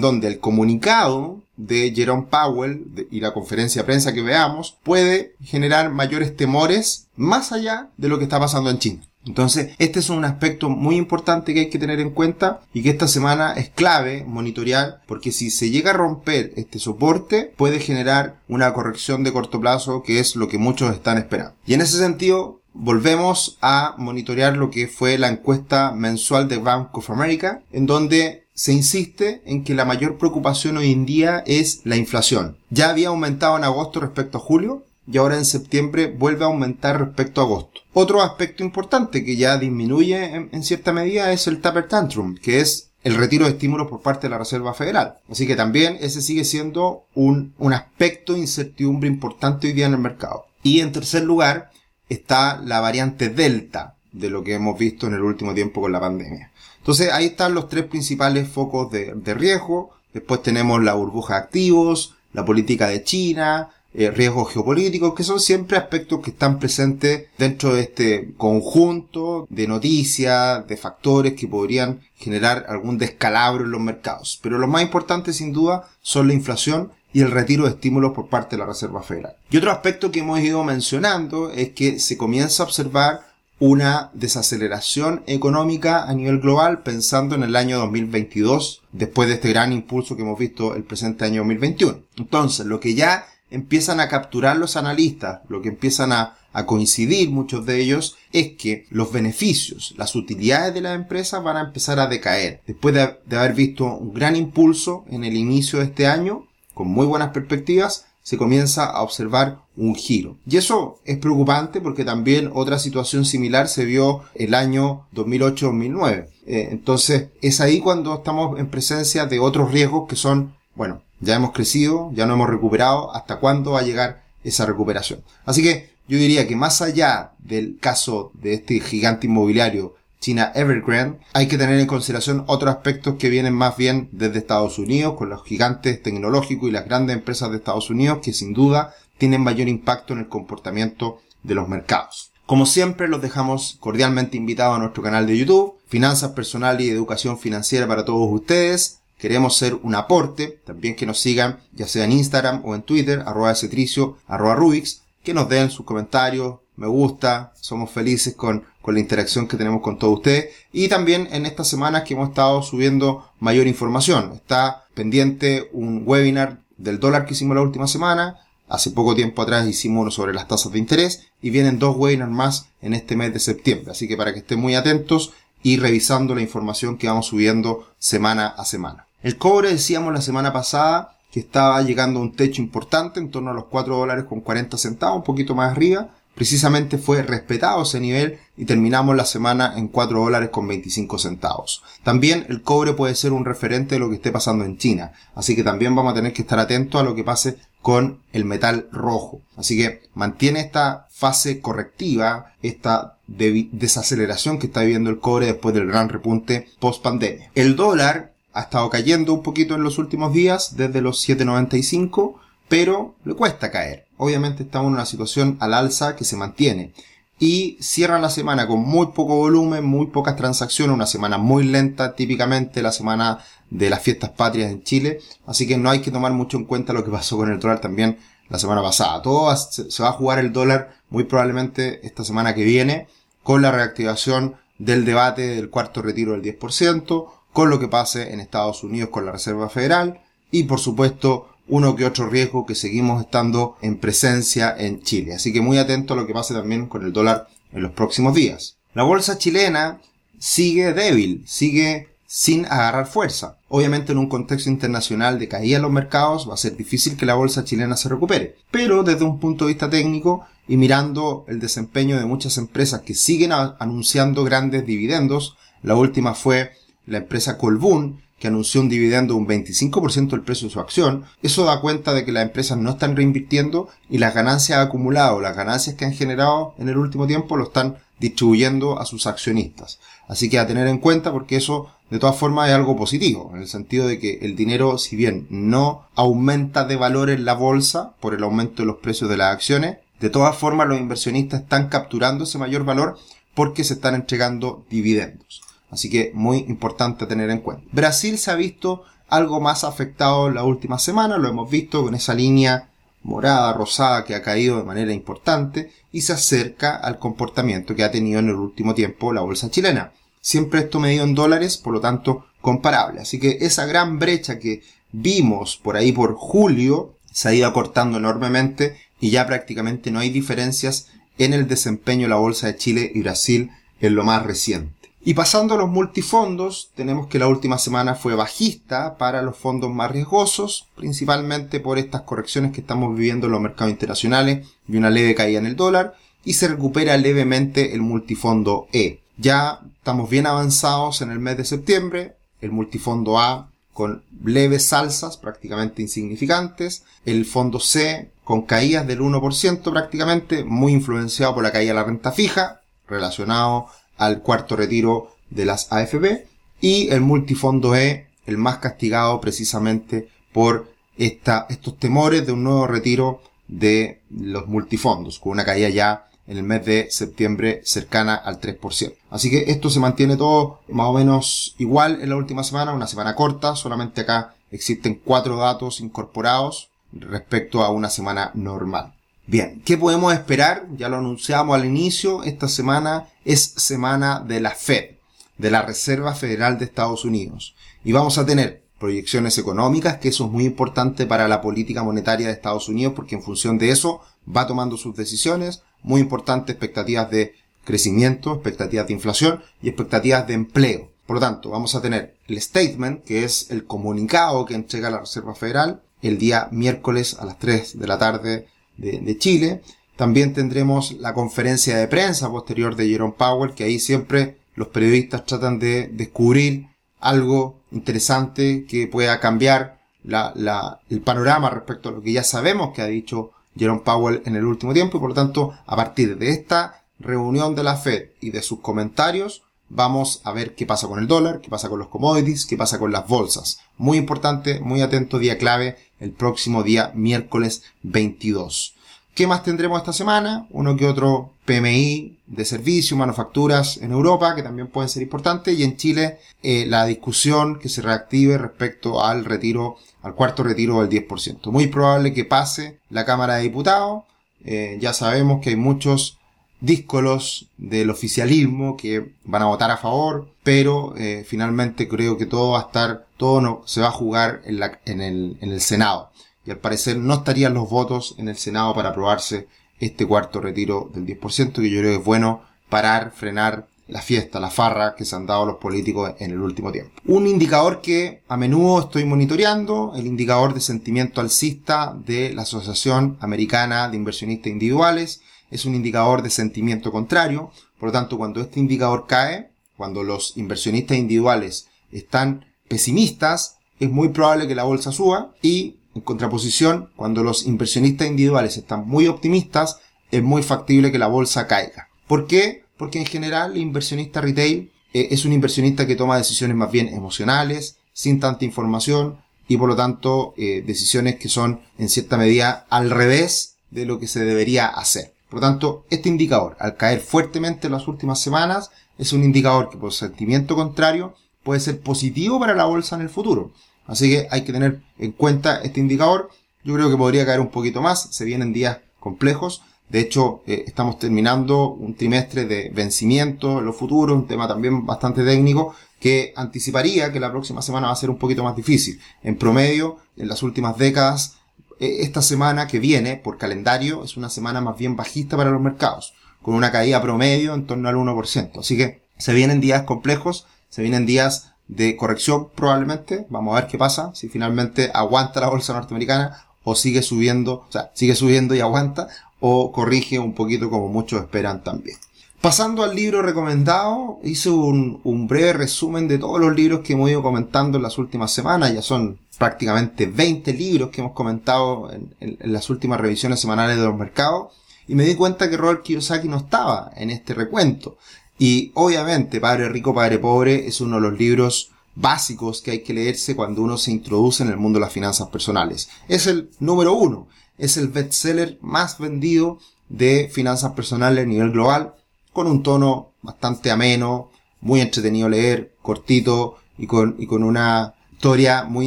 donde 0.00 0.28
el 0.28 0.38
comunicado 0.38 1.40
de 1.56 1.92
Jerome 1.94 2.26
Powell 2.30 3.08
y 3.10 3.20
la 3.20 3.32
conferencia 3.32 3.82
de 3.82 3.86
prensa 3.86 4.12
que 4.12 4.22
veamos 4.22 4.76
puede 4.82 5.34
generar 5.42 5.90
mayores 5.90 6.36
temores 6.36 7.06
más 7.16 7.52
allá 7.52 7.90
de 7.96 8.08
lo 8.08 8.18
que 8.18 8.24
está 8.24 8.40
pasando 8.40 8.70
en 8.70 8.78
China. 8.78 9.02
Entonces, 9.26 9.74
este 9.78 10.00
es 10.00 10.10
un 10.10 10.24
aspecto 10.24 10.68
muy 10.68 10.96
importante 10.96 11.54
que 11.54 11.60
hay 11.60 11.70
que 11.70 11.78
tener 11.78 11.98
en 12.00 12.10
cuenta 12.10 12.60
y 12.74 12.82
que 12.82 12.90
esta 12.90 13.08
semana 13.08 13.54
es 13.54 13.70
clave 13.70 14.24
monitorear 14.26 15.00
porque 15.06 15.32
si 15.32 15.50
se 15.50 15.70
llega 15.70 15.90
a 15.90 15.94
romper 15.94 16.52
este 16.56 16.78
soporte 16.78 17.52
puede 17.56 17.80
generar 17.80 18.36
una 18.48 18.74
corrección 18.74 19.24
de 19.24 19.32
corto 19.32 19.60
plazo 19.60 20.02
que 20.02 20.20
es 20.20 20.36
lo 20.36 20.48
que 20.48 20.58
muchos 20.58 20.94
están 20.94 21.16
esperando. 21.16 21.54
Y 21.64 21.72
en 21.72 21.80
ese 21.80 21.98
sentido, 21.98 22.60
volvemos 22.74 23.56
a 23.62 23.94
monitorear 23.96 24.56
lo 24.56 24.70
que 24.70 24.88
fue 24.88 25.16
la 25.16 25.28
encuesta 25.28 25.92
mensual 25.92 26.48
de 26.48 26.58
Bank 26.58 26.96
of 26.96 27.10
America 27.10 27.62
en 27.72 27.86
donde 27.86 28.44
se 28.54 28.72
insiste 28.72 29.42
en 29.46 29.64
que 29.64 29.74
la 29.74 29.84
mayor 29.84 30.18
preocupación 30.18 30.76
hoy 30.76 30.92
en 30.92 31.06
día 31.06 31.42
es 31.46 31.80
la 31.84 31.96
inflación. 31.96 32.56
Ya 32.70 32.90
había 32.90 33.08
aumentado 33.08 33.56
en 33.56 33.64
agosto 33.64 34.00
respecto 34.00 34.38
a 34.38 34.40
julio, 34.40 34.84
y 35.06 35.18
ahora 35.18 35.36
en 35.36 35.44
septiembre 35.44 36.06
vuelve 36.06 36.44
a 36.44 36.48
aumentar 36.48 36.98
respecto 36.98 37.40
a 37.40 37.44
agosto. 37.44 37.80
Otro 37.92 38.22
aspecto 38.22 38.64
importante 38.64 39.24
que 39.24 39.36
ya 39.36 39.58
disminuye 39.58 40.48
en, 40.50 40.62
cierta 40.62 40.92
medida 40.92 41.32
es 41.32 41.46
el 41.46 41.60
taper 41.60 41.88
tantrum, 41.88 42.36
que 42.36 42.60
es 42.60 42.90
el 43.02 43.16
retiro 43.16 43.44
de 43.44 43.52
estímulos 43.52 43.88
por 43.88 44.00
parte 44.00 44.26
de 44.26 44.30
la 44.30 44.38
Reserva 44.38 44.72
Federal. 44.72 45.18
Así 45.28 45.46
que 45.46 45.56
también 45.56 45.98
ese 46.00 46.22
sigue 46.22 46.44
siendo 46.44 47.04
un, 47.14 47.54
un 47.58 47.74
aspecto 47.74 48.32
de 48.32 48.40
incertidumbre 48.40 49.08
importante 49.08 49.66
hoy 49.66 49.74
día 49.74 49.86
en 49.86 49.92
el 49.92 49.98
mercado. 49.98 50.46
Y 50.62 50.80
en 50.80 50.92
tercer 50.92 51.22
lugar 51.24 51.70
está 52.08 52.60
la 52.64 52.80
variante 52.80 53.28
Delta 53.28 53.94
de 54.12 54.30
lo 54.30 54.44
que 54.44 54.54
hemos 54.54 54.78
visto 54.78 55.06
en 55.06 55.14
el 55.14 55.22
último 55.22 55.54
tiempo 55.54 55.80
con 55.80 55.92
la 55.92 56.00
pandemia. 56.00 56.50
Entonces 56.78 57.12
ahí 57.12 57.26
están 57.26 57.54
los 57.54 57.68
tres 57.68 57.84
principales 57.84 58.48
focos 58.48 58.90
de, 58.90 59.14
de 59.14 59.34
riesgo. 59.34 59.90
Después 60.12 60.42
tenemos 60.42 60.82
la 60.82 60.94
burbuja 60.94 61.34
de 61.34 61.40
activos, 61.40 62.14
la 62.32 62.44
política 62.44 62.88
de 62.88 63.02
China, 63.02 63.70
eh, 63.96 64.10
riesgos 64.10 64.52
geopolíticos, 64.52 65.14
que 65.14 65.22
son 65.22 65.38
siempre 65.38 65.76
aspectos 65.76 66.18
que 66.20 66.30
están 66.30 66.58
presentes 66.58 67.28
dentro 67.38 67.74
de 67.74 67.82
este 67.82 68.34
conjunto 68.36 69.46
de 69.48 69.68
noticias, 69.68 70.66
de 70.66 70.76
factores 70.76 71.34
que 71.34 71.46
podrían 71.46 72.00
generar 72.16 72.66
algún 72.68 72.98
descalabro 72.98 73.64
en 73.64 73.70
los 73.70 73.80
mercados. 73.80 74.40
Pero 74.42 74.58
lo 74.58 74.66
más 74.66 74.82
importante, 74.82 75.32
sin 75.32 75.52
duda, 75.52 75.88
son 76.02 76.26
la 76.26 76.34
inflación 76.34 76.90
y 77.14 77.22
el 77.22 77.30
retiro 77.30 77.64
de 77.64 77.70
estímulos 77.70 78.12
por 78.12 78.28
parte 78.28 78.56
de 78.56 78.60
la 78.60 78.66
Reserva 78.66 79.02
Federal. 79.02 79.36
Y 79.48 79.56
otro 79.56 79.70
aspecto 79.70 80.10
que 80.10 80.20
hemos 80.20 80.40
ido 80.40 80.62
mencionando 80.64 81.50
es 81.50 81.70
que 81.70 81.98
se 82.00 82.18
comienza 82.18 82.62
a 82.62 82.66
observar 82.66 83.20
una 83.60 84.10
desaceleración 84.14 85.22
económica 85.26 86.04
a 86.04 86.12
nivel 86.12 86.40
global 86.40 86.82
pensando 86.82 87.36
en 87.36 87.44
el 87.44 87.54
año 87.54 87.78
2022 87.78 88.82
después 88.92 89.28
de 89.28 89.34
este 89.34 89.50
gran 89.50 89.72
impulso 89.72 90.16
que 90.16 90.22
hemos 90.22 90.38
visto 90.38 90.74
el 90.74 90.82
presente 90.82 91.24
año 91.24 91.42
2021. 91.42 92.00
Entonces, 92.18 92.66
lo 92.66 92.80
que 92.80 92.94
ya 92.94 93.26
empiezan 93.50 94.00
a 94.00 94.08
capturar 94.08 94.56
los 94.56 94.76
analistas, 94.76 95.40
lo 95.48 95.62
que 95.62 95.68
empiezan 95.68 96.12
a, 96.12 96.36
coincidir 96.66 97.30
muchos 97.30 97.66
de 97.66 97.80
ellos, 97.80 98.16
es 98.32 98.52
que 98.52 98.86
los 98.90 99.10
beneficios, 99.10 99.92
las 99.96 100.14
utilidades 100.14 100.72
de 100.72 100.82
las 100.82 100.94
empresas 100.94 101.42
van 101.42 101.56
a 101.56 101.62
empezar 101.62 101.98
a 101.98 102.06
decaer. 102.06 102.62
Después 102.64 102.94
de, 102.94 103.18
de 103.26 103.36
haber 103.36 103.54
visto 103.54 103.86
un 103.86 104.14
gran 104.14 104.36
impulso 104.36 105.04
en 105.08 105.24
el 105.24 105.36
inicio 105.36 105.80
de 105.80 105.86
este 105.86 106.06
año, 106.06 106.46
con 106.74 106.88
muy 106.88 107.06
buenas 107.06 107.30
perspectivas, 107.30 108.06
se 108.22 108.38
comienza 108.38 108.86
a 108.86 109.02
observar 109.02 109.58
un 109.76 109.94
giro. 109.94 110.38
Y 110.46 110.56
eso 110.56 110.98
es 111.04 111.18
preocupante 111.18 111.80
porque 111.80 112.04
también 112.04 112.50
otra 112.54 112.78
situación 112.78 113.24
similar 113.24 113.68
se 113.68 113.84
vio 113.84 114.22
el 114.34 114.54
año 114.54 115.06
2008-2009. 115.14 116.28
Eh, 116.46 116.68
entonces 116.70 117.28
es 117.42 117.60
ahí 117.60 117.80
cuando 117.80 118.14
estamos 118.14 118.58
en 118.58 118.68
presencia 118.68 119.26
de 119.26 119.40
otros 119.40 119.72
riesgos 119.72 120.08
que 120.08 120.16
son, 120.16 120.54
bueno, 120.74 121.02
ya 121.20 121.36
hemos 121.36 121.52
crecido, 121.52 122.10
ya 122.14 122.26
no 122.26 122.34
hemos 122.34 122.48
recuperado, 122.48 123.14
¿hasta 123.14 123.36
cuándo 123.36 123.72
va 123.72 123.80
a 123.80 123.84
llegar 123.84 124.24
esa 124.42 124.64
recuperación? 124.66 125.22
Así 125.44 125.62
que 125.62 125.90
yo 126.08 126.18
diría 126.18 126.46
que 126.48 126.56
más 126.56 126.82
allá 126.82 127.32
del 127.38 127.78
caso 127.78 128.30
de 128.34 128.54
este 128.54 128.80
gigante 128.80 129.26
inmobiliario 129.26 129.94
China 130.20 130.52
Evergrande, 130.54 131.18
hay 131.32 131.48
que 131.48 131.58
tener 131.58 131.78
en 131.78 131.86
consideración 131.86 132.44
otros 132.46 132.74
aspectos 132.74 133.16
que 133.18 133.28
vienen 133.28 133.54
más 133.54 133.76
bien 133.76 134.08
desde 134.12 134.38
Estados 134.38 134.78
Unidos, 134.78 135.14
con 135.14 135.28
los 135.28 135.44
gigantes 135.44 136.02
tecnológicos 136.02 136.68
y 136.68 136.72
las 136.72 136.86
grandes 136.86 137.16
empresas 137.16 137.50
de 137.50 137.58
Estados 137.58 137.90
Unidos, 137.90 138.18
que 138.22 138.32
sin 138.32 138.54
duda 138.54 138.94
tienen 139.18 139.42
mayor 139.42 139.68
impacto 139.68 140.12
en 140.12 140.20
el 140.20 140.28
comportamiento 140.28 141.20
de 141.42 141.54
los 141.54 141.68
mercados. 141.68 142.32
Como 142.46 142.66
siempre, 142.66 143.08
los 143.08 143.22
dejamos 143.22 143.76
cordialmente 143.80 144.36
invitados 144.36 144.76
a 144.76 144.80
nuestro 144.80 145.02
canal 145.02 145.26
de 145.26 145.38
YouTube, 145.38 145.74
Finanzas 145.88 146.32
Personales 146.32 146.86
y 146.86 146.90
Educación 146.90 147.38
Financiera 147.38 147.86
para 147.86 148.04
todos 148.04 148.28
ustedes 148.30 149.00
queremos 149.24 149.56
ser 149.56 149.74
un 149.82 149.94
aporte, 149.94 150.60
también 150.66 150.96
que 150.96 151.06
nos 151.06 151.18
sigan, 151.18 151.60
ya 151.72 151.88
sea 151.88 152.04
en 152.04 152.12
Instagram 152.12 152.60
o 152.62 152.74
en 152.74 152.82
Twitter, 152.82 153.22
arroba 153.24 153.54
cetricio, 153.54 154.18
arroba 154.26 154.54
Rubix, 154.54 155.00
que 155.22 155.32
nos 155.32 155.48
den 155.48 155.70
sus 155.70 155.86
comentarios, 155.86 156.56
me 156.76 156.86
gusta, 156.86 157.52
somos 157.60 157.90
felices 157.90 158.34
con, 158.34 158.64
con 158.82 158.94
la 158.94 159.00
interacción 159.00 159.46
que 159.46 159.56
tenemos 159.56 159.80
con 159.80 159.98
todos 159.98 160.18
ustedes. 160.18 160.54
Y 160.72 160.88
también 160.88 161.28
en 161.30 161.46
estas 161.46 161.68
semanas 161.68 162.02
que 162.02 162.14
hemos 162.14 162.30
estado 162.30 162.62
subiendo 162.62 163.30
mayor 163.40 163.66
información. 163.66 164.32
Está 164.34 164.84
pendiente 164.94 165.68
un 165.72 166.02
webinar 166.04 166.58
del 166.76 167.00
dólar 167.00 167.26
que 167.26 167.34
hicimos 167.34 167.54
la 167.54 167.62
última 167.62 167.86
semana. 167.86 168.38
Hace 168.68 168.90
poco 168.90 169.14
tiempo 169.14 169.42
atrás 169.42 169.68
hicimos 169.68 170.02
uno 170.02 170.10
sobre 170.10 170.34
las 170.34 170.48
tasas 170.48 170.72
de 170.72 170.78
interés 170.78 171.28
y 171.42 171.50
vienen 171.50 171.78
dos 171.78 171.96
webinars 171.96 172.32
más 172.32 172.68
en 172.80 172.94
este 172.94 173.14
mes 173.14 173.32
de 173.32 173.40
septiembre. 173.40 173.92
Así 173.92 174.08
que 174.08 174.16
para 174.16 174.32
que 174.32 174.40
estén 174.40 174.58
muy 174.58 174.74
atentos 174.74 175.32
y 175.62 175.76
revisando 175.78 176.34
la 176.34 176.42
información 176.42 176.96
que 176.96 177.08
vamos 177.08 177.26
subiendo 177.26 177.88
semana 177.98 178.48
a 178.48 178.64
semana. 178.64 179.06
El 179.22 179.38
cobre 179.38 179.70
decíamos 179.70 180.12
la 180.12 180.20
semana 180.20 180.52
pasada 180.52 181.16
que 181.32 181.40
estaba 181.40 181.80
llegando 181.82 182.20
a 182.20 182.22
un 182.22 182.36
techo 182.36 182.62
importante 182.62 183.18
en 183.18 183.30
torno 183.30 183.50
a 183.50 183.54
los 183.54 183.64
4 183.64 183.96
dólares 183.96 184.24
con 184.28 184.40
40 184.40 184.76
centavos, 184.78 185.16
un 185.16 185.24
poquito 185.24 185.54
más 185.54 185.72
arriba. 185.72 186.10
Precisamente 186.34 186.98
fue 186.98 187.22
respetado 187.22 187.82
ese 187.82 188.00
nivel 188.00 188.38
y 188.56 188.64
terminamos 188.64 189.14
la 189.16 189.24
semana 189.24 189.74
en 189.76 189.88
4 189.88 190.18
dólares 190.18 190.50
con 190.50 190.66
25 190.66 191.18
centavos. 191.18 191.82
También 192.02 192.46
el 192.48 192.62
cobre 192.62 192.92
puede 192.92 193.14
ser 193.14 193.32
un 193.32 193.44
referente 193.44 193.94
de 193.94 193.98
lo 194.00 194.08
que 194.08 194.16
esté 194.16 194.32
pasando 194.32 194.64
en 194.64 194.78
China. 194.78 195.12
Así 195.34 195.54
que 195.54 195.62
también 195.62 195.94
vamos 195.94 196.12
a 196.12 196.16
tener 196.16 196.32
que 196.32 196.42
estar 196.42 196.58
atentos 196.58 197.00
a 197.00 197.04
lo 197.04 197.14
que 197.14 197.24
pase 197.24 197.56
con 197.82 198.20
el 198.32 198.44
metal 198.44 198.88
rojo. 198.90 199.42
Así 199.56 199.76
que 199.76 200.02
mantiene 200.14 200.60
esta 200.60 201.06
fase 201.10 201.60
correctiva, 201.60 202.52
esta 202.62 203.18
desaceleración 203.26 204.58
que 204.58 204.66
está 204.66 204.80
viviendo 204.80 205.10
el 205.10 205.20
cobre 205.20 205.46
después 205.46 205.74
del 205.74 205.86
gran 205.86 206.08
repunte 206.08 206.66
post 206.80 207.02
pandemia. 207.02 207.50
El 207.54 207.76
dólar 207.76 208.32
ha 208.54 208.62
estado 208.62 208.88
cayendo 208.88 209.34
un 209.34 209.42
poquito 209.42 209.74
en 209.74 209.82
los 209.82 209.98
últimos 209.98 210.32
días, 210.32 210.76
desde 210.76 211.00
los 211.00 211.28
7.95, 211.28 212.36
pero 212.68 213.16
le 213.24 213.34
cuesta 213.34 213.70
caer. 213.70 214.06
Obviamente 214.16 214.62
estamos 214.62 214.88
en 214.88 214.94
una 214.94 215.06
situación 215.06 215.56
al 215.60 215.74
alza 215.74 216.16
que 216.16 216.24
se 216.24 216.36
mantiene. 216.36 216.92
Y 217.38 217.76
cierran 217.80 218.22
la 218.22 218.30
semana 218.30 218.68
con 218.68 218.80
muy 218.80 219.08
poco 219.08 219.36
volumen, 219.36 219.84
muy 219.84 220.06
pocas 220.06 220.36
transacciones, 220.36 220.94
una 220.94 221.06
semana 221.06 221.36
muy 221.36 221.64
lenta, 221.64 222.14
típicamente 222.14 222.80
la 222.80 222.92
semana 222.92 223.38
de 223.70 223.90
las 223.90 224.02
fiestas 224.02 224.30
patrias 224.30 224.70
en 224.70 224.84
Chile. 224.84 225.18
Así 225.46 225.66
que 225.66 225.76
no 225.76 225.90
hay 225.90 226.00
que 226.00 226.12
tomar 226.12 226.32
mucho 226.32 226.56
en 226.56 226.64
cuenta 226.64 226.92
lo 226.92 227.04
que 227.04 227.10
pasó 227.10 227.36
con 227.36 227.50
el 227.50 227.58
dólar 227.58 227.80
también 227.80 228.18
la 228.48 228.58
semana 228.58 228.82
pasada. 228.82 229.20
Todo 229.20 229.54
se 229.56 230.02
va 230.02 230.10
a 230.10 230.12
jugar 230.12 230.38
el 230.38 230.52
dólar 230.52 230.96
muy 231.10 231.24
probablemente 231.24 232.06
esta 232.06 232.24
semana 232.24 232.54
que 232.54 232.64
viene 232.64 233.08
con 233.42 233.62
la 233.62 233.72
reactivación 233.72 234.56
del 234.78 235.04
debate 235.04 235.42
del 235.42 235.70
cuarto 235.70 236.02
retiro 236.02 236.32
del 236.32 236.42
10%, 236.42 237.26
con 237.52 237.70
lo 237.70 237.78
que 237.78 237.88
pase 237.88 238.32
en 238.32 238.40
Estados 238.40 238.82
Unidos 238.82 239.10
con 239.10 239.26
la 239.26 239.32
Reserva 239.32 239.68
Federal 239.68 240.20
y 240.50 240.64
por 240.64 240.80
supuesto 240.80 241.48
uno 241.68 241.96
que 241.96 242.04
otro 242.04 242.28
riesgo 242.28 242.66
que 242.66 242.74
seguimos 242.74 243.22
estando 243.22 243.76
en 243.80 243.98
presencia 243.98 244.74
en 244.76 245.02
Chile. 245.02 245.34
Así 245.34 245.52
que 245.52 245.60
muy 245.60 245.78
atento 245.78 246.14
a 246.14 246.16
lo 246.16 246.26
que 246.26 246.34
pase 246.34 246.54
también 246.54 246.86
con 246.86 247.04
el 247.04 247.12
dólar 247.12 247.48
en 247.72 247.82
los 247.82 247.92
próximos 247.92 248.34
días. 248.34 248.76
La 248.94 249.02
bolsa 249.02 249.38
chilena 249.38 250.00
sigue 250.38 250.92
débil, 250.92 251.42
sigue 251.46 252.08
sin 252.26 252.66
agarrar 252.66 253.06
fuerza. 253.06 253.58
Obviamente 253.68 254.12
en 254.12 254.18
un 254.18 254.28
contexto 254.28 254.68
internacional 254.68 255.38
de 255.38 255.48
caída 255.48 255.76
en 255.76 255.82
los 255.82 255.92
mercados 255.92 256.48
va 256.48 256.54
a 256.54 256.58
ser 256.58 256.76
difícil 256.76 257.16
que 257.16 257.26
la 257.26 257.34
bolsa 257.34 257.64
chilena 257.64 257.96
se 257.96 258.08
recupere. 258.08 258.56
Pero 258.70 259.02
desde 259.02 259.24
un 259.24 259.38
punto 259.38 259.64
de 259.64 259.72
vista 259.72 259.88
técnico 259.88 260.46
y 260.66 260.76
mirando 260.76 261.44
el 261.48 261.60
desempeño 261.60 262.18
de 262.18 262.24
muchas 262.24 262.58
empresas 262.58 263.02
que 263.02 263.14
siguen 263.14 263.52
anunciando 263.52 264.44
grandes 264.44 264.84
dividendos, 264.84 265.56
la 265.82 265.94
última 265.94 266.34
fue 266.34 266.72
la 267.06 267.18
empresa 267.18 267.58
Colbún, 267.58 268.22
que 268.44 268.48
anunció 268.48 268.82
un 268.82 268.90
dividendo 268.90 269.32
de 269.32 269.40
un 269.40 269.48
25% 269.48 270.28
del 270.28 270.42
precio 270.42 270.68
de 270.68 270.74
su 270.74 270.78
acción, 270.78 271.24
eso 271.42 271.64
da 271.64 271.80
cuenta 271.80 272.12
de 272.12 272.26
que 272.26 272.32
las 272.32 272.42
empresas 272.42 272.76
no 272.76 272.90
están 272.90 273.16
reinvirtiendo 273.16 273.88
y 274.10 274.18
las 274.18 274.34
ganancias 274.34 274.80
acumuladas, 274.80 275.40
las 275.40 275.56
ganancias 275.56 275.96
que 275.96 276.04
han 276.04 276.12
generado 276.12 276.74
en 276.76 276.90
el 276.90 276.98
último 276.98 277.26
tiempo 277.26 277.56
lo 277.56 277.64
están 277.64 277.96
distribuyendo 278.20 279.00
a 279.00 279.06
sus 279.06 279.26
accionistas. 279.26 279.98
Así 280.28 280.50
que 280.50 280.58
a 280.58 280.66
tener 280.66 280.88
en 280.88 280.98
cuenta 280.98 281.32
porque 281.32 281.56
eso 281.56 281.88
de 282.10 282.18
todas 282.18 282.36
formas 282.36 282.68
es 282.68 282.74
algo 282.74 282.98
positivo, 282.98 283.50
en 283.54 283.62
el 283.62 283.66
sentido 283.66 284.06
de 284.06 284.18
que 284.18 284.40
el 284.42 284.56
dinero, 284.56 284.98
si 284.98 285.16
bien 285.16 285.46
no 285.48 286.06
aumenta 286.14 286.84
de 286.84 286.96
valor 286.96 287.30
en 287.30 287.46
la 287.46 287.54
bolsa 287.54 288.12
por 288.20 288.34
el 288.34 288.42
aumento 288.42 288.82
de 288.82 288.86
los 288.88 288.98
precios 288.98 289.30
de 289.30 289.38
las 289.38 289.54
acciones, 289.54 289.96
de 290.20 290.28
todas 290.28 290.54
formas 290.54 290.86
los 290.86 291.00
inversionistas 291.00 291.62
están 291.62 291.88
capturando 291.88 292.44
ese 292.44 292.58
mayor 292.58 292.84
valor 292.84 293.16
porque 293.54 293.84
se 293.84 293.94
están 293.94 294.14
entregando 294.14 294.84
dividendos. 294.90 295.63
Así 295.90 296.10
que 296.10 296.32
muy 296.34 296.58
importante 296.68 297.26
tener 297.26 297.50
en 297.50 297.60
cuenta. 297.60 297.84
Brasil 297.92 298.38
se 298.38 298.50
ha 298.50 298.54
visto 298.56 299.04
algo 299.28 299.60
más 299.60 299.84
afectado 299.84 300.50
la 300.50 300.64
última 300.64 300.98
semana, 300.98 301.38
lo 301.38 301.48
hemos 301.48 301.70
visto 301.70 302.02
con 302.02 302.14
esa 302.14 302.34
línea 302.34 302.90
morada, 303.22 303.72
rosada 303.72 304.24
que 304.24 304.34
ha 304.34 304.42
caído 304.42 304.76
de 304.76 304.84
manera 304.84 305.12
importante 305.12 305.90
y 306.12 306.20
se 306.20 306.34
acerca 306.34 306.96
al 306.96 307.18
comportamiento 307.18 307.94
que 307.94 308.04
ha 308.04 308.10
tenido 308.10 308.38
en 308.38 308.48
el 308.48 308.54
último 308.54 308.94
tiempo 308.94 309.32
la 309.32 309.40
bolsa 309.40 309.70
chilena. 309.70 310.12
Siempre 310.40 310.80
esto 310.80 311.00
medido 311.00 311.24
en 311.24 311.34
dólares, 311.34 311.78
por 311.78 311.94
lo 311.94 312.00
tanto 312.00 312.44
comparable. 312.60 313.20
Así 313.20 313.40
que 313.40 313.58
esa 313.62 313.86
gran 313.86 314.18
brecha 314.18 314.58
que 314.58 314.82
vimos 315.10 315.76
por 315.76 315.96
ahí 315.96 316.12
por 316.12 316.34
julio 316.34 317.14
se 317.32 317.48
ha 317.48 317.54
ido 317.54 317.66
acortando 317.66 318.18
enormemente 318.18 318.96
y 319.20 319.30
ya 319.30 319.46
prácticamente 319.46 320.10
no 320.10 320.20
hay 320.20 320.30
diferencias 320.30 321.08
en 321.38 321.54
el 321.54 321.66
desempeño 321.66 322.22
de 322.22 322.28
la 322.28 322.36
bolsa 322.36 322.66
de 322.66 322.76
Chile 322.76 323.10
y 323.14 323.22
Brasil 323.22 323.70
en 324.00 324.14
lo 324.14 324.24
más 324.24 324.44
reciente. 324.44 325.03
Y 325.26 325.32
pasando 325.32 325.74
a 325.74 325.78
los 325.78 325.88
multifondos, 325.88 326.90
tenemos 326.94 327.28
que 327.28 327.38
la 327.38 327.48
última 327.48 327.78
semana 327.78 328.14
fue 328.14 328.34
bajista 328.34 329.16
para 329.16 329.40
los 329.40 329.56
fondos 329.56 329.90
más 329.90 330.10
riesgosos, 330.10 330.86
principalmente 330.96 331.80
por 331.80 331.98
estas 331.98 332.22
correcciones 332.22 332.72
que 332.72 332.82
estamos 332.82 333.16
viviendo 333.16 333.46
en 333.46 333.52
los 333.52 333.60
mercados 333.62 333.90
internacionales 333.90 334.68
y 334.86 334.98
una 334.98 335.08
leve 335.08 335.34
caída 335.34 335.60
en 335.60 335.66
el 335.66 335.76
dólar, 335.76 336.14
y 336.44 336.52
se 336.52 336.68
recupera 336.68 337.16
levemente 337.16 337.94
el 337.94 338.02
multifondo 338.02 338.86
E. 338.92 339.20
Ya 339.38 339.80
estamos 339.96 340.28
bien 340.28 340.46
avanzados 340.46 341.22
en 341.22 341.30
el 341.30 341.38
mes 341.38 341.56
de 341.56 341.64
septiembre, 341.64 342.36
el 342.60 342.70
multifondo 342.70 343.38
A 343.38 343.70
con 343.94 344.24
leves 344.44 344.88
salsas 344.88 345.38
prácticamente 345.38 346.02
insignificantes, 346.02 347.02
el 347.24 347.46
fondo 347.46 347.80
C 347.80 348.30
con 348.42 348.62
caídas 348.62 349.06
del 349.06 349.20
1% 349.20 349.90
prácticamente, 349.90 350.64
muy 350.64 350.92
influenciado 350.92 351.54
por 351.54 351.62
la 351.62 351.72
caída 351.72 351.92
de 351.92 352.00
la 352.00 352.04
renta 352.04 352.30
fija, 352.30 352.82
relacionado 353.08 353.88
al 354.16 354.42
cuarto 354.42 354.76
retiro 354.76 355.32
de 355.50 355.64
las 355.64 355.92
AFP, 355.92 356.46
y 356.80 357.08
el 357.10 357.20
multifondo 357.20 357.94
E, 357.94 358.26
el 358.46 358.58
más 358.58 358.78
castigado 358.78 359.40
precisamente 359.40 360.28
por 360.52 360.92
esta, 361.16 361.66
estos 361.70 361.98
temores 361.98 362.46
de 362.46 362.52
un 362.52 362.64
nuevo 362.64 362.86
retiro 362.86 363.40
de 363.68 364.20
los 364.30 364.66
multifondos, 364.66 365.38
con 365.38 365.52
una 365.52 365.64
caída 365.64 365.88
ya 365.88 366.26
en 366.46 366.58
el 366.58 366.62
mes 366.62 366.84
de 366.84 367.08
septiembre 367.10 367.80
cercana 367.84 368.34
al 368.34 368.60
3%. 368.60 369.14
Así 369.30 369.50
que 369.50 369.70
esto 369.70 369.88
se 369.88 370.00
mantiene 370.00 370.36
todo 370.36 370.80
más 370.88 371.06
o 371.06 371.14
menos 371.14 371.74
igual 371.78 372.20
en 372.20 372.28
la 372.28 372.36
última 372.36 372.64
semana, 372.64 372.92
una 372.92 373.06
semana 373.06 373.34
corta, 373.34 373.76
solamente 373.76 374.22
acá 374.22 374.54
existen 374.70 375.20
cuatro 375.24 375.56
datos 375.56 376.00
incorporados 376.00 376.90
respecto 377.12 377.82
a 377.82 377.90
una 377.90 378.10
semana 378.10 378.50
normal. 378.54 379.14
Bien, 379.46 379.82
¿qué 379.84 379.98
podemos 379.98 380.32
esperar? 380.32 380.86
Ya 380.96 381.10
lo 381.10 381.18
anunciamos 381.18 381.76
al 381.76 381.84
inicio, 381.84 382.42
esta 382.44 382.66
semana 382.66 383.28
es 383.44 383.74
semana 383.76 384.40
de 384.40 384.58
la 384.58 384.70
Fed, 384.70 385.16
de 385.58 385.70
la 385.70 385.82
Reserva 385.82 386.34
Federal 386.34 386.78
de 386.78 386.86
Estados 386.86 387.26
Unidos. 387.26 387.74
Y 388.04 388.12
vamos 388.12 388.38
a 388.38 388.46
tener 388.46 388.82
proyecciones 388.98 389.58
económicas, 389.58 390.16
que 390.16 390.30
eso 390.30 390.46
es 390.46 390.50
muy 390.50 390.64
importante 390.64 391.26
para 391.26 391.46
la 391.46 391.60
política 391.60 392.02
monetaria 392.02 392.46
de 392.46 392.54
Estados 392.54 392.88
Unidos, 392.88 393.12
porque 393.14 393.34
en 393.34 393.42
función 393.42 393.76
de 393.76 393.90
eso 393.90 394.22
va 394.48 394.66
tomando 394.66 394.96
sus 394.96 395.14
decisiones, 395.14 395.82
muy 396.02 396.22
importante 396.22 396.72
expectativas 396.72 397.30
de 397.30 397.54
crecimiento, 397.84 398.54
expectativas 398.54 399.08
de 399.08 399.12
inflación 399.12 399.62
y 399.82 399.88
expectativas 399.88 400.46
de 400.46 400.54
empleo. 400.54 401.10
Por 401.26 401.36
lo 401.36 401.40
tanto, 401.40 401.68
vamos 401.68 401.94
a 401.94 402.00
tener 402.00 402.34
el 402.48 402.58
statement, 402.62 403.22
que 403.24 403.44
es 403.44 403.70
el 403.70 403.84
comunicado 403.84 404.64
que 404.64 404.74
entrega 404.74 405.10
la 405.10 405.20
Reserva 405.20 405.54
Federal 405.54 406.00
el 406.22 406.38
día 406.38 406.68
miércoles 406.70 407.36
a 407.38 407.44
las 407.44 407.58
3 407.58 407.98
de 407.98 408.06
la 408.06 408.18
tarde 408.18 408.68
de, 408.96 409.38
Chile. 409.38 409.82
También 410.16 410.54
tendremos 410.54 411.12
la 411.12 411.34
conferencia 411.34 411.96
de 411.96 412.08
prensa 412.08 412.50
posterior 412.50 412.96
de 412.96 413.08
Jerome 413.08 413.34
Powell, 413.36 413.74
que 413.74 413.84
ahí 413.84 413.98
siempre 413.98 414.58
los 414.74 414.88
periodistas 414.88 415.44
tratan 415.44 415.78
de 415.78 416.08
descubrir 416.08 416.86
algo 417.20 417.80
interesante 417.90 418.84
que 418.88 419.06
pueda 419.06 419.40
cambiar 419.40 419.98
el 420.24 421.20
panorama 421.20 421.70
respecto 421.70 422.08
a 422.08 422.12
lo 422.12 422.22
que 422.22 422.32
ya 422.32 422.44
sabemos 422.44 422.94
que 422.94 423.02
ha 423.02 423.06
dicho 423.06 423.50
Jerome 423.76 424.02
Powell 424.04 424.42
en 424.46 424.56
el 424.56 424.64
último 424.64 424.92
tiempo 424.92 425.16
y 425.16 425.20
por 425.20 425.30
lo 425.30 425.34
tanto 425.34 425.74
a 425.86 425.96
partir 425.96 426.38
de 426.38 426.50
esta 426.50 427.02
reunión 427.18 427.74
de 427.74 427.82
la 427.82 427.96
Fed 427.96 428.30
y 428.40 428.50
de 428.50 428.62
sus 428.62 428.80
comentarios 428.80 429.63
vamos 429.94 430.40
a 430.44 430.52
ver 430.52 430.74
qué 430.74 430.86
pasa 430.86 431.06
con 431.08 431.18
el 431.18 431.26
dólar, 431.26 431.60
qué 431.60 431.70
pasa 431.70 431.88
con 431.88 431.98
los 431.98 432.08
commodities, 432.08 432.66
qué 432.66 432.76
pasa 432.76 432.98
con 432.98 433.12
las 433.12 433.26
bolsas. 433.26 433.78
Muy 433.96 434.18
importante, 434.18 434.80
muy 434.80 435.00
atento, 435.00 435.38
día 435.38 435.56
clave, 435.56 435.96
el 436.20 436.32
próximo 436.32 436.82
día 436.82 437.12
miércoles 437.14 437.82
22. 438.02 438.94
¿Qué 439.34 439.46
más 439.46 439.64
tendremos 439.64 439.98
esta 439.98 440.12
semana? 440.12 440.66
Uno 440.70 440.96
que 440.96 441.08
otro 441.08 441.50
PMI 441.64 442.38
de 442.46 442.64
servicio, 442.64 443.16
manufacturas 443.16 443.96
en 443.96 444.12
Europa, 444.12 444.54
que 444.54 444.62
también 444.62 444.88
pueden 444.88 445.08
ser 445.08 445.22
importantes, 445.22 445.76
y 445.76 445.82
en 445.82 445.96
Chile 445.96 446.38
eh, 446.62 446.86
la 446.86 447.04
discusión 447.04 447.78
que 447.78 447.88
se 447.88 448.02
reactive 448.02 448.58
respecto 448.58 449.24
al 449.24 449.44
retiro, 449.44 449.96
al 450.22 450.34
cuarto 450.34 450.62
retiro 450.62 451.04
del 451.04 451.26
10%. 451.26 451.70
Muy 451.72 451.88
probable 451.88 452.32
que 452.32 452.44
pase 452.44 452.98
la 453.10 453.24
Cámara 453.24 453.56
de 453.56 453.62
Diputados. 453.62 454.22
Eh, 454.64 454.98
ya 455.00 455.12
sabemos 455.12 455.60
que 455.60 455.70
hay 455.70 455.76
muchos 455.76 456.38
díscolos 456.84 457.66
del 457.76 458.10
oficialismo 458.10 458.96
que 458.96 459.32
van 459.44 459.62
a 459.62 459.66
votar 459.66 459.90
a 459.90 459.96
favor, 459.96 460.48
pero 460.62 461.14
eh, 461.16 461.44
finalmente 461.46 462.08
creo 462.08 462.36
que 462.36 462.46
todo 462.46 462.72
va 462.72 462.80
a 462.80 462.82
estar, 462.82 463.26
todo 463.36 463.60
no, 463.60 463.82
se 463.86 464.00
va 464.00 464.08
a 464.08 464.12
jugar 464.12 464.62
en, 464.64 464.80
la, 464.80 465.00
en, 465.04 465.20
el, 465.20 465.56
en 465.60 465.72
el 465.72 465.80
Senado. 465.80 466.30
Y 466.66 466.70
al 466.70 466.78
parecer 466.78 467.16
no 467.16 467.34
estarían 467.34 467.74
los 467.74 467.88
votos 467.88 468.34
en 468.38 468.48
el 468.48 468.56
Senado 468.56 468.94
para 468.94 469.10
aprobarse 469.10 469.68
este 470.00 470.26
cuarto 470.26 470.60
retiro 470.60 471.10
del 471.14 471.26
10%, 471.26 471.72
que 471.72 471.90
yo 471.90 472.00
creo 472.00 472.12
que 472.12 472.18
es 472.18 472.24
bueno 472.24 472.62
parar, 472.88 473.32
frenar 473.34 473.86
la 474.06 474.20
fiesta, 474.20 474.60
la 474.60 474.70
farra 474.70 475.14
que 475.16 475.24
se 475.24 475.34
han 475.34 475.46
dado 475.46 475.64
los 475.64 475.76
políticos 475.76 476.34
en 476.38 476.50
el 476.50 476.60
último 476.60 476.92
tiempo. 476.92 477.12
Un 477.26 477.46
indicador 477.46 478.00
que 478.02 478.42
a 478.48 478.56
menudo 478.56 479.00
estoy 479.00 479.24
monitoreando, 479.24 480.12
el 480.14 480.26
indicador 480.26 480.74
de 480.74 480.80
sentimiento 480.80 481.40
alcista 481.40 482.14
de 482.14 482.52
la 482.52 482.62
Asociación 482.62 483.38
Americana 483.40 484.08
de 484.08 484.16
Inversionistas 484.16 484.72
Individuales, 484.72 485.40
es 485.74 485.84
un 485.84 485.94
indicador 485.94 486.42
de 486.42 486.50
sentimiento 486.50 487.10
contrario. 487.10 487.70
Por 487.98 488.08
lo 488.08 488.12
tanto, 488.12 488.38
cuando 488.38 488.60
este 488.60 488.80
indicador 488.80 489.26
cae, 489.26 489.70
cuando 489.96 490.22
los 490.22 490.56
inversionistas 490.56 491.18
individuales 491.18 491.88
están 492.12 492.64
pesimistas, 492.88 493.78
es 493.98 494.08
muy 494.08 494.28
probable 494.28 494.68
que 494.68 494.74
la 494.74 494.84
bolsa 494.84 495.10
suba 495.12 495.52
y 495.62 495.96
en 496.14 496.22
contraposición, 496.22 497.10
cuando 497.16 497.42
los 497.42 497.66
inversionistas 497.66 498.28
individuales 498.28 498.76
están 498.76 499.06
muy 499.08 499.26
optimistas, 499.26 499.98
es 500.30 500.42
muy 500.42 500.62
factible 500.62 501.10
que 501.10 501.18
la 501.18 501.26
bolsa 501.26 501.66
caiga. 501.66 502.08
¿Por 502.28 502.46
qué? 502.46 502.84
Porque 502.96 503.18
en 503.18 503.26
general 503.26 503.72
el 503.72 503.78
inversionista 503.78 504.40
retail 504.40 504.92
eh, 505.12 505.28
es 505.32 505.44
un 505.44 505.52
inversionista 505.52 506.06
que 506.06 506.14
toma 506.14 506.38
decisiones 506.38 506.76
más 506.76 506.92
bien 506.92 507.08
emocionales, 507.08 507.98
sin 508.12 508.38
tanta 508.38 508.64
información 508.64 509.38
y 509.66 509.76
por 509.76 509.88
lo 509.88 509.96
tanto 509.96 510.54
eh, 510.56 510.84
decisiones 510.86 511.36
que 511.36 511.48
son 511.48 511.80
en 511.98 512.08
cierta 512.08 512.36
medida 512.36 512.86
al 512.90 513.10
revés 513.10 513.76
de 513.90 514.06
lo 514.06 514.20
que 514.20 514.28
se 514.28 514.44
debería 514.44 514.86
hacer. 514.86 515.33
Por 515.54 515.62
lo 515.62 515.68
tanto, 515.68 516.04
este 516.10 516.28
indicador, 516.28 516.76
al 516.80 516.96
caer 516.96 517.20
fuertemente 517.20 517.86
en 517.86 517.92
las 517.92 518.08
últimas 518.08 518.40
semanas, 518.40 518.90
es 519.18 519.32
un 519.32 519.44
indicador 519.44 519.88
que 519.88 519.96
por 519.96 520.12
sentimiento 520.12 520.74
contrario 520.74 521.36
puede 521.62 521.78
ser 521.78 522.00
positivo 522.00 522.58
para 522.58 522.74
la 522.74 522.86
bolsa 522.86 523.14
en 523.14 523.22
el 523.22 523.28
futuro. 523.28 523.70
Así 524.04 524.28
que 524.28 524.48
hay 524.50 524.64
que 524.64 524.72
tener 524.72 525.02
en 525.16 525.30
cuenta 525.30 525.80
este 525.82 526.00
indicador. 526.00 526.50
Yo 526.82 526.94
creo 526.94 527.08
que 527.08 527.16
podría 527.16 527.46
caer 527.46 527.60
un 527.60 527.70
poquito 527.70 528.02
más. 528.02 528.34
Se 528.34 528.44
vienen 528.44 528.72
días 528.72 528.98
complejos. 529.20 529.82
De 530.08 530.18
hecho, 530.18 530.64
eh, 530.66 530.82
estamos 530.88 531.20
terminando 531.20 531.90
un 531.90 532.16
trimestre 532.16 532.64
de 532.64 532.90
vencimiento 532.92 533.78
en 533.78 533.84
los 533.84 533.94
futuros, 533.94 534.36
un 534.36 534.48
tema 534.48 534.66
también 534.66 535.06
bastante 535.06 535.44
técnico, 535.44 535.94
que 536.18 536.52
anticiparía 536.56 537.32
que 537.32 537.38
la 537.38 537.52
próxima 537.52 537.80
semana 537.80 538.08
va 538.08 538.12
a 538.14 538.16
ser 538.16 538.28
un 538.28 538.38
poquito 538.38 538.64
más 538.64 538.74
difícil. 538.74 539.20
En 539.44 539.56
promedio, 539.56 540.16
en 540.36 540.48
las 540.48 540.64
últimas 540.64 540.98
décadas, 540.98 541.58
esta 542.00 542.42
semana 542.42 542.86
que 542.86 542.98
viene, 542.98 543.36
por 543.36 543.58
calendario, 543.58 544.24
es 544.24 544.36
una 544.36 544.50
semana 544.50 544.80
más 544.80 544.96
bien 544.98 545.16
bajista 545.16 545.56
para 545.56 545.70
los 545.70 545.80
mercados, 545.80 546.34
con 546.62 546.74
una 546.74 546.92
caída 546.92 547.22
promedio 547.22 547.74
en 547.74 547.86
torno 547.86 548.08
al 548.08 548.16
1%. 548.16 548.78
Así 548.78 548.96
que 548.96 549.22
se 549.38 549.52
vienen 549.52 549.80
días 549.80 550.02
complejos, 550.02 550.66
se 550.88 551.02
vienen 551.02 551.26
días 551.26 551.72
de 551.88 552.16
corrección 552.16 552.68
probablemente, 552.74 553.46
vamos 553.50 553.76
a 553.76 553.80
ver 553.80 553.90
qué 553.90 553.98
pasa, 553.98 554.34
si 554.34 554.48
finalmente 554.48 555.10
aguanta 555.12 555.60
la 555.60 555.68
bolsa 555.68 555.92
norteamericana 555.92 556.64
o 556.82 556.94
sigue 556.94 557.22
subiendo, 557.22 557.84
o 557.88 557.92
sea, 557.92 558.10
sigue 558.14 558.34
subiendo 558.34 558.74
y 558.74 558.80
aguanta, 558.80 559.28
o 559.60 559.92
corrige 559.92 560.38
un 560.38 560.54
poquito 560.54 560.90
como 560.90 561.08
muchos 561.08 561.40
esperan 561.40 561.82
también. 561.82 562.18
Pasando 562.60 563.02
al 563.02 563.14
libro 563.14 563.42
recomendado, 563.42 564.38
hice 564.42 564.70
un, 564.70 565.20
un, 565.24 565.46
breve 565.46 565.74
resumen 565.74 566.28
de 566.28 566.38
todos 566.38 566.58
los 566.58 566.74
libros 566.74 567.00
que 567.00 567.12
hemos 567.12 567.28
ido 567.28 567.42
comentando 567.42 567.98
en 567.98 568.02
las 568.02 568.16
últimas 568.16 568.52
semanas. 568.52 568.94
Ya 568.94 569.02
son 569.02 569.38
prácticamente 569.58 570.26
20 570.26 570.72
libros 570.72 571.10
que 571.10 571.20
hemos 571.20 571.32
comentado 571.32 572.10
en, 572.12 572.58
las 572.60 572.90
últimas 572.90 573.20
revisiones 573.20 573.60
semanales 573.60 573.96
de 573.96 574.04
los 574.04 574.16
mercados. 574.16 574.72
Y 575.06 575.14
me 575.14 575.24
di 575.24 575.34
cuenta 575.34 575.68
que 575.68 575.76
Robert 575.76 576.02
Kiyosaki 576.02 576.48
no 576.48 576.58
estaba 576.58 577.12
en 577.16 577.30
este 577.30 577.54
recuento. 577.54 578.16
Y 578.58 578.92
obviamente 578.94 579.60
Padre 579.60 579.88
Rico, 579.88 580.14
Padre 580.14 580.38
Pobre 580.38 580.86
es 580.86 581.00
uno 581.00 581.16
de 581.16 581.22
los 581.22 581.38
libros 581.38 581.90
básicos 582.14 582.80
que 582.80 582.92
hay 582.92 583.02
que 583.02 583.12
leerse 583.12 583.56
cuando 583.56 583.82
uno 583.82 583.98
se 583.98 584.12
introduce 584.12 584.62
en 584.62 584.70
el 584.70 584.76
mundo 584.76 584.98
de 584.98 585.04
las 585.04 585.12
finanzas 585.12 585.48
personales. 585.48 586.08
Es 586.28 586.46
el 586.46 586.70
número 586.78 587.14
uno. 587.14 587.48
Es 587.76 587.96
el 587.96 588.08
bestseller 588.08 588.78
más 588.80 589.18
vendido 589.18 589.78
de 590.08 590.48
finanzas 590.52 590.92
personales 590.92 591.44
a 591.44 591.48
nivel 591.48 591.72
global 591.72 592.14
con 592.52 592.68
un 592.68 592.82
tono 592.82 593.32
bastante 593.42 593.90
ameno, 593.90 594.50
muy 594.80 595.00
entretenido 595.00 595.48
leer, 595.48 595.96
cortito 596.00 596.76
y 596.96 597.06
con, 597.06 597.34
y 597.38 597.46
con 597.46 597.64
una 597.64 598.13
historia 598.34 598.84
muy 598.84 599.06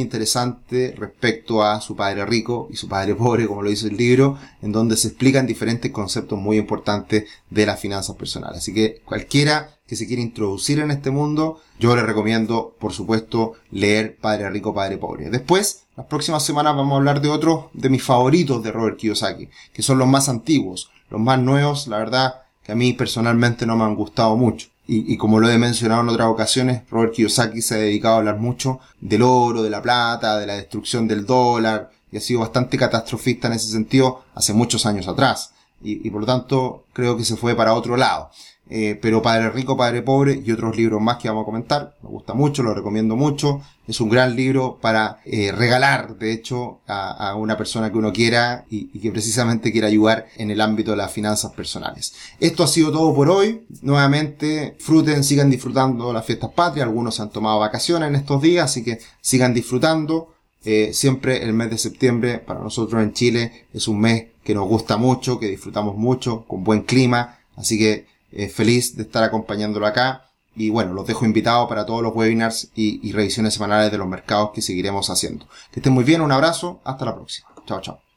interesante 0.00 0.94
respecto 0.98 1.62
a 1.62 1.80
su 1.80 1.94
padre 1.94 2.24
rico 2.24 2.68
y 2.72 2.76
su 2.76 2.88
padre 2.88 3.14
pobre, 3.22 3.46
como 3.46 3.62
lo 3.62 3.70
dice 3.70 3.88
el 3.88 3.96
libro, 3.96 4.36
en 4.62 4.72
donde 4.72 4.96
se 4.96 5.08
explican 5.08 5.46
diferentes 5.46 5.92
conceptos 5.92 6.38
muy 6.38 6.56
importantes 6.56 7.24
de 7.48 7.66
las 7.66 7.78
finanzas 7.78 8.16
personales. 8.16 8.58
Así 8.58 8.74
que 8.74 9.00
cualquiera 9.04 9.70
que 9.86 9.96
se 9.96 10.06
quiera 10.06 10.22
introducir 10.22 10.80
en 10.80 10.90
este 10.90 11.10
mundo, 11.10 11.60
yo 11.78 11.94
le 11.94 12.02
recomiendo, 12.02 12.74
por 12.78 12.92
supuesto, 12.92 13.52
leer 13.70 14.16
Padre 14.16 14.50
Rico, 14.50 14.74
Padre 14.74 14.98
Pobre. 14.98 15.30
Después, 15.30 15.84
las 15.96 16.06
próximas 16.06 16.44
semanas 16.44 16.76
vamos 16.76 16.92
a 16.92 16.96
hablar 16.96 17.20
de 17.20 17.28
otros 17.28 17.66
de 17.72 17.88
mis 17.88 18.02
favoritos 18.02 18.62
de 18.62 18.72
Robert 18.72 18.96
Kiyosaki, 18.96 19.48
que 19.72 19.82
son 19.82 19.98
los 19.98 20.08
más 20.08 20.28
antiguos. 20.28 20.90
Los 21.10 21.20
más 21.20 21.38
nuevos, 21.38 21.86
la 21.86 21.98
verdad, 21.98 22.42
que 22.64 22.72
a 22.72 22.74
mí 22.74 22.92
personalmente 22.92 23.66
no 23.66 23.76
me 23.76 23.84
han 23.84 23.94
gustado 23.94 24.36
mucho. 24.36 24.68
Y, 24.90 25.18
como 25.18 25.38
lo 25.38 25.50
he 25.50 25.58
mencionado 25.58 26.00
en 26.00 26.08
otras 26.08 26.28
ocasiones, 26.28 26.80
Robert 26.90 27.12
Kiyosaki 27.12 27.60
se 27.60 27.74
ha 27.74 27.78
dedicado 27.78 28.14
a 28.14 28.18
hablar 28.18 28.38
mucho 28.38 28.80
del 29.02 29.20
oro, 29.20 29.62
de 29.62 29.68
la 29.68 29.82
plata, 29.82 30.38
de 30.38 30.46
la 30.46 30.54
destrucción 30.54 31.06
del 31.06 31.26
dólar, 31.26 31.90
y 32.10 32.16
ha 32.16 32.20
sido 32.20 32.40
bastante 32.40 32.78
catastrofista 32.78 33.48
en 33.48 33.52
ese 33.52 33.70
sentido 33.70 34.24
hace 34.34 34.54
muchos 34.54 34.86
años 34.86 35.06
atrás. 35.06 35.52
Y, 35.82 36.06
y 36.06 36.10
por 36.10 36.22
lo 36.22 36.26
tanto 36.26 36.84
creo 36.94 37.18
que 37.18 37.24
se 37.24 37.36
fue 37.36 37.54
para 37.54 37.74
otro 37.74 37.98
lado. 37.98 38.30
Eh, 38.70 38.98
pero 39.00 39.22
Padre 39.22 39.50
Rico, 39.50 39.76
Padre 39.76 40.02
Pobre 40.02 40.42
y 40.44 40.52
otros 40.52 40.76
libros 40.76 41.00
más 41.00 41.16
que 41.16 41.28
vamos 41.28 41.42
a 41.42 41.46
comentar. 41.46 41.96
Me 42.02 42.10
gusta 42.10 42.34
mucho, 42.34 42.62
lo 42.62 42.74
recomiendo 42.74 43.16
mucho. 43.16 43.62
Es 43.86 44.00
un 44.00 44.10
gran 44.10 44.36
libro 44.36 44.78
para 44.80 45.20
eh, 45.24 45.52
regalar, 45.52 46.18
de 46.18 46.32
hecho, 46.32 46.80
a, 46.86 47.34
una 47.36 47.56
persona 47.56 47.90
que 47.90 47.96
uno 47.96 48.12
quiera 48.12 48.66
y, 48.68 48.90
y, 48.92 49.00
que 49.00 49.10
precisamente 49.10 49.72
quiera 49.72 49.86
ayudar 49.86 50.26
en 50.36 50.50
el 50.50 50.60
ámbito 50.60 50.90
de 50.90 50.98
las 50.98 51.10
finanzas 51.10 51.52
personales. 51.52 52.14
Esto 52.38 52.62
ha 52.62 52.66
sido 52.66 52.92
todo 52.92 53.14
por 53.14 53.30
hoy. 53.30 53.66
Nuevamente, 53.80 54.76
fruten, 54.78 55.24
sigan 55.24 55.48
disfrutando 55.48 56.12
las 56.12 56.26
fiestas 56.26 56.50
patrias. 56.50 56.86
Algunos 56.86 57.14
se 57.14 57.22
han 57.22 57.30
tomado 57.30 57.58
vacaciones 57.58 58.08
en 58.08 58.16
estos 58.16 58.42
días, 58.42 58.66
así 58.66 58.84
que 58.84 58.98
sigan 59.22 59.54
disfrutando. 59.54 60.34
Eh, 60.64 60.90
siempre 60.92 61.42
el 61.42 61.54
mes 61.54 61.70
de 61.70 61.78
septiembre 61.78 62.38
para 62.38 62.60
nosotros 62.60 63.02
en 63.02 63.12
Chile 63.12 63.68
es 63.72 63.88
un 63.88 64.00
mes 64.00 64.26
que 64.44 64.54
nos 64.54 64.68
gusta 64.68 64.96
mucho, 64.96 65.38
que 65.38 65.46
disfrutamos 65.46 65.96
mucho, 65.96 66.44
con 66.46 66.64
buen 66.64 66.82
clima. 66.82 67.38
Así 67.56 67.78
que 67.78 68.06
eh, 68.32 68.48
feliz 68.48 68.96
de 68.96 69.02
estar 69.02 69.24
acompañándolo 69.24 69.86
acá. 69.86 70.24
Y 70.56 70.70
bueno, 70.70 70.92
los 70.92 71.06
dejo 71.06 71.24
invitados 71.24 71.68
para 71.68 71.86
todos 71.86 72.02
los 72.02 72.14
webinars 72.14 72.70
y, 72.74 73.06
y 73.06 73.12
revisiones 73.12 73.54
semanales 73.54 73.92
de 73.92 73.98
los 73.98 74.08
mercados 74.08 74.50
que 74.52 74.62
seguiremos 74.62 75.08
haciendo. 75.08 75.46
Que 75.70 75.80
estén 75.80 75.92
muy 75.92 76.04
bien, 76.04 76.20
un 76.20 76.32
abrazo, 76.32 76.80
hasta 76.84 77.04
la 77.04 77.14
próxima. 77.14 77.48
Chao, 77.66 77.80
chao. 77.80 78.07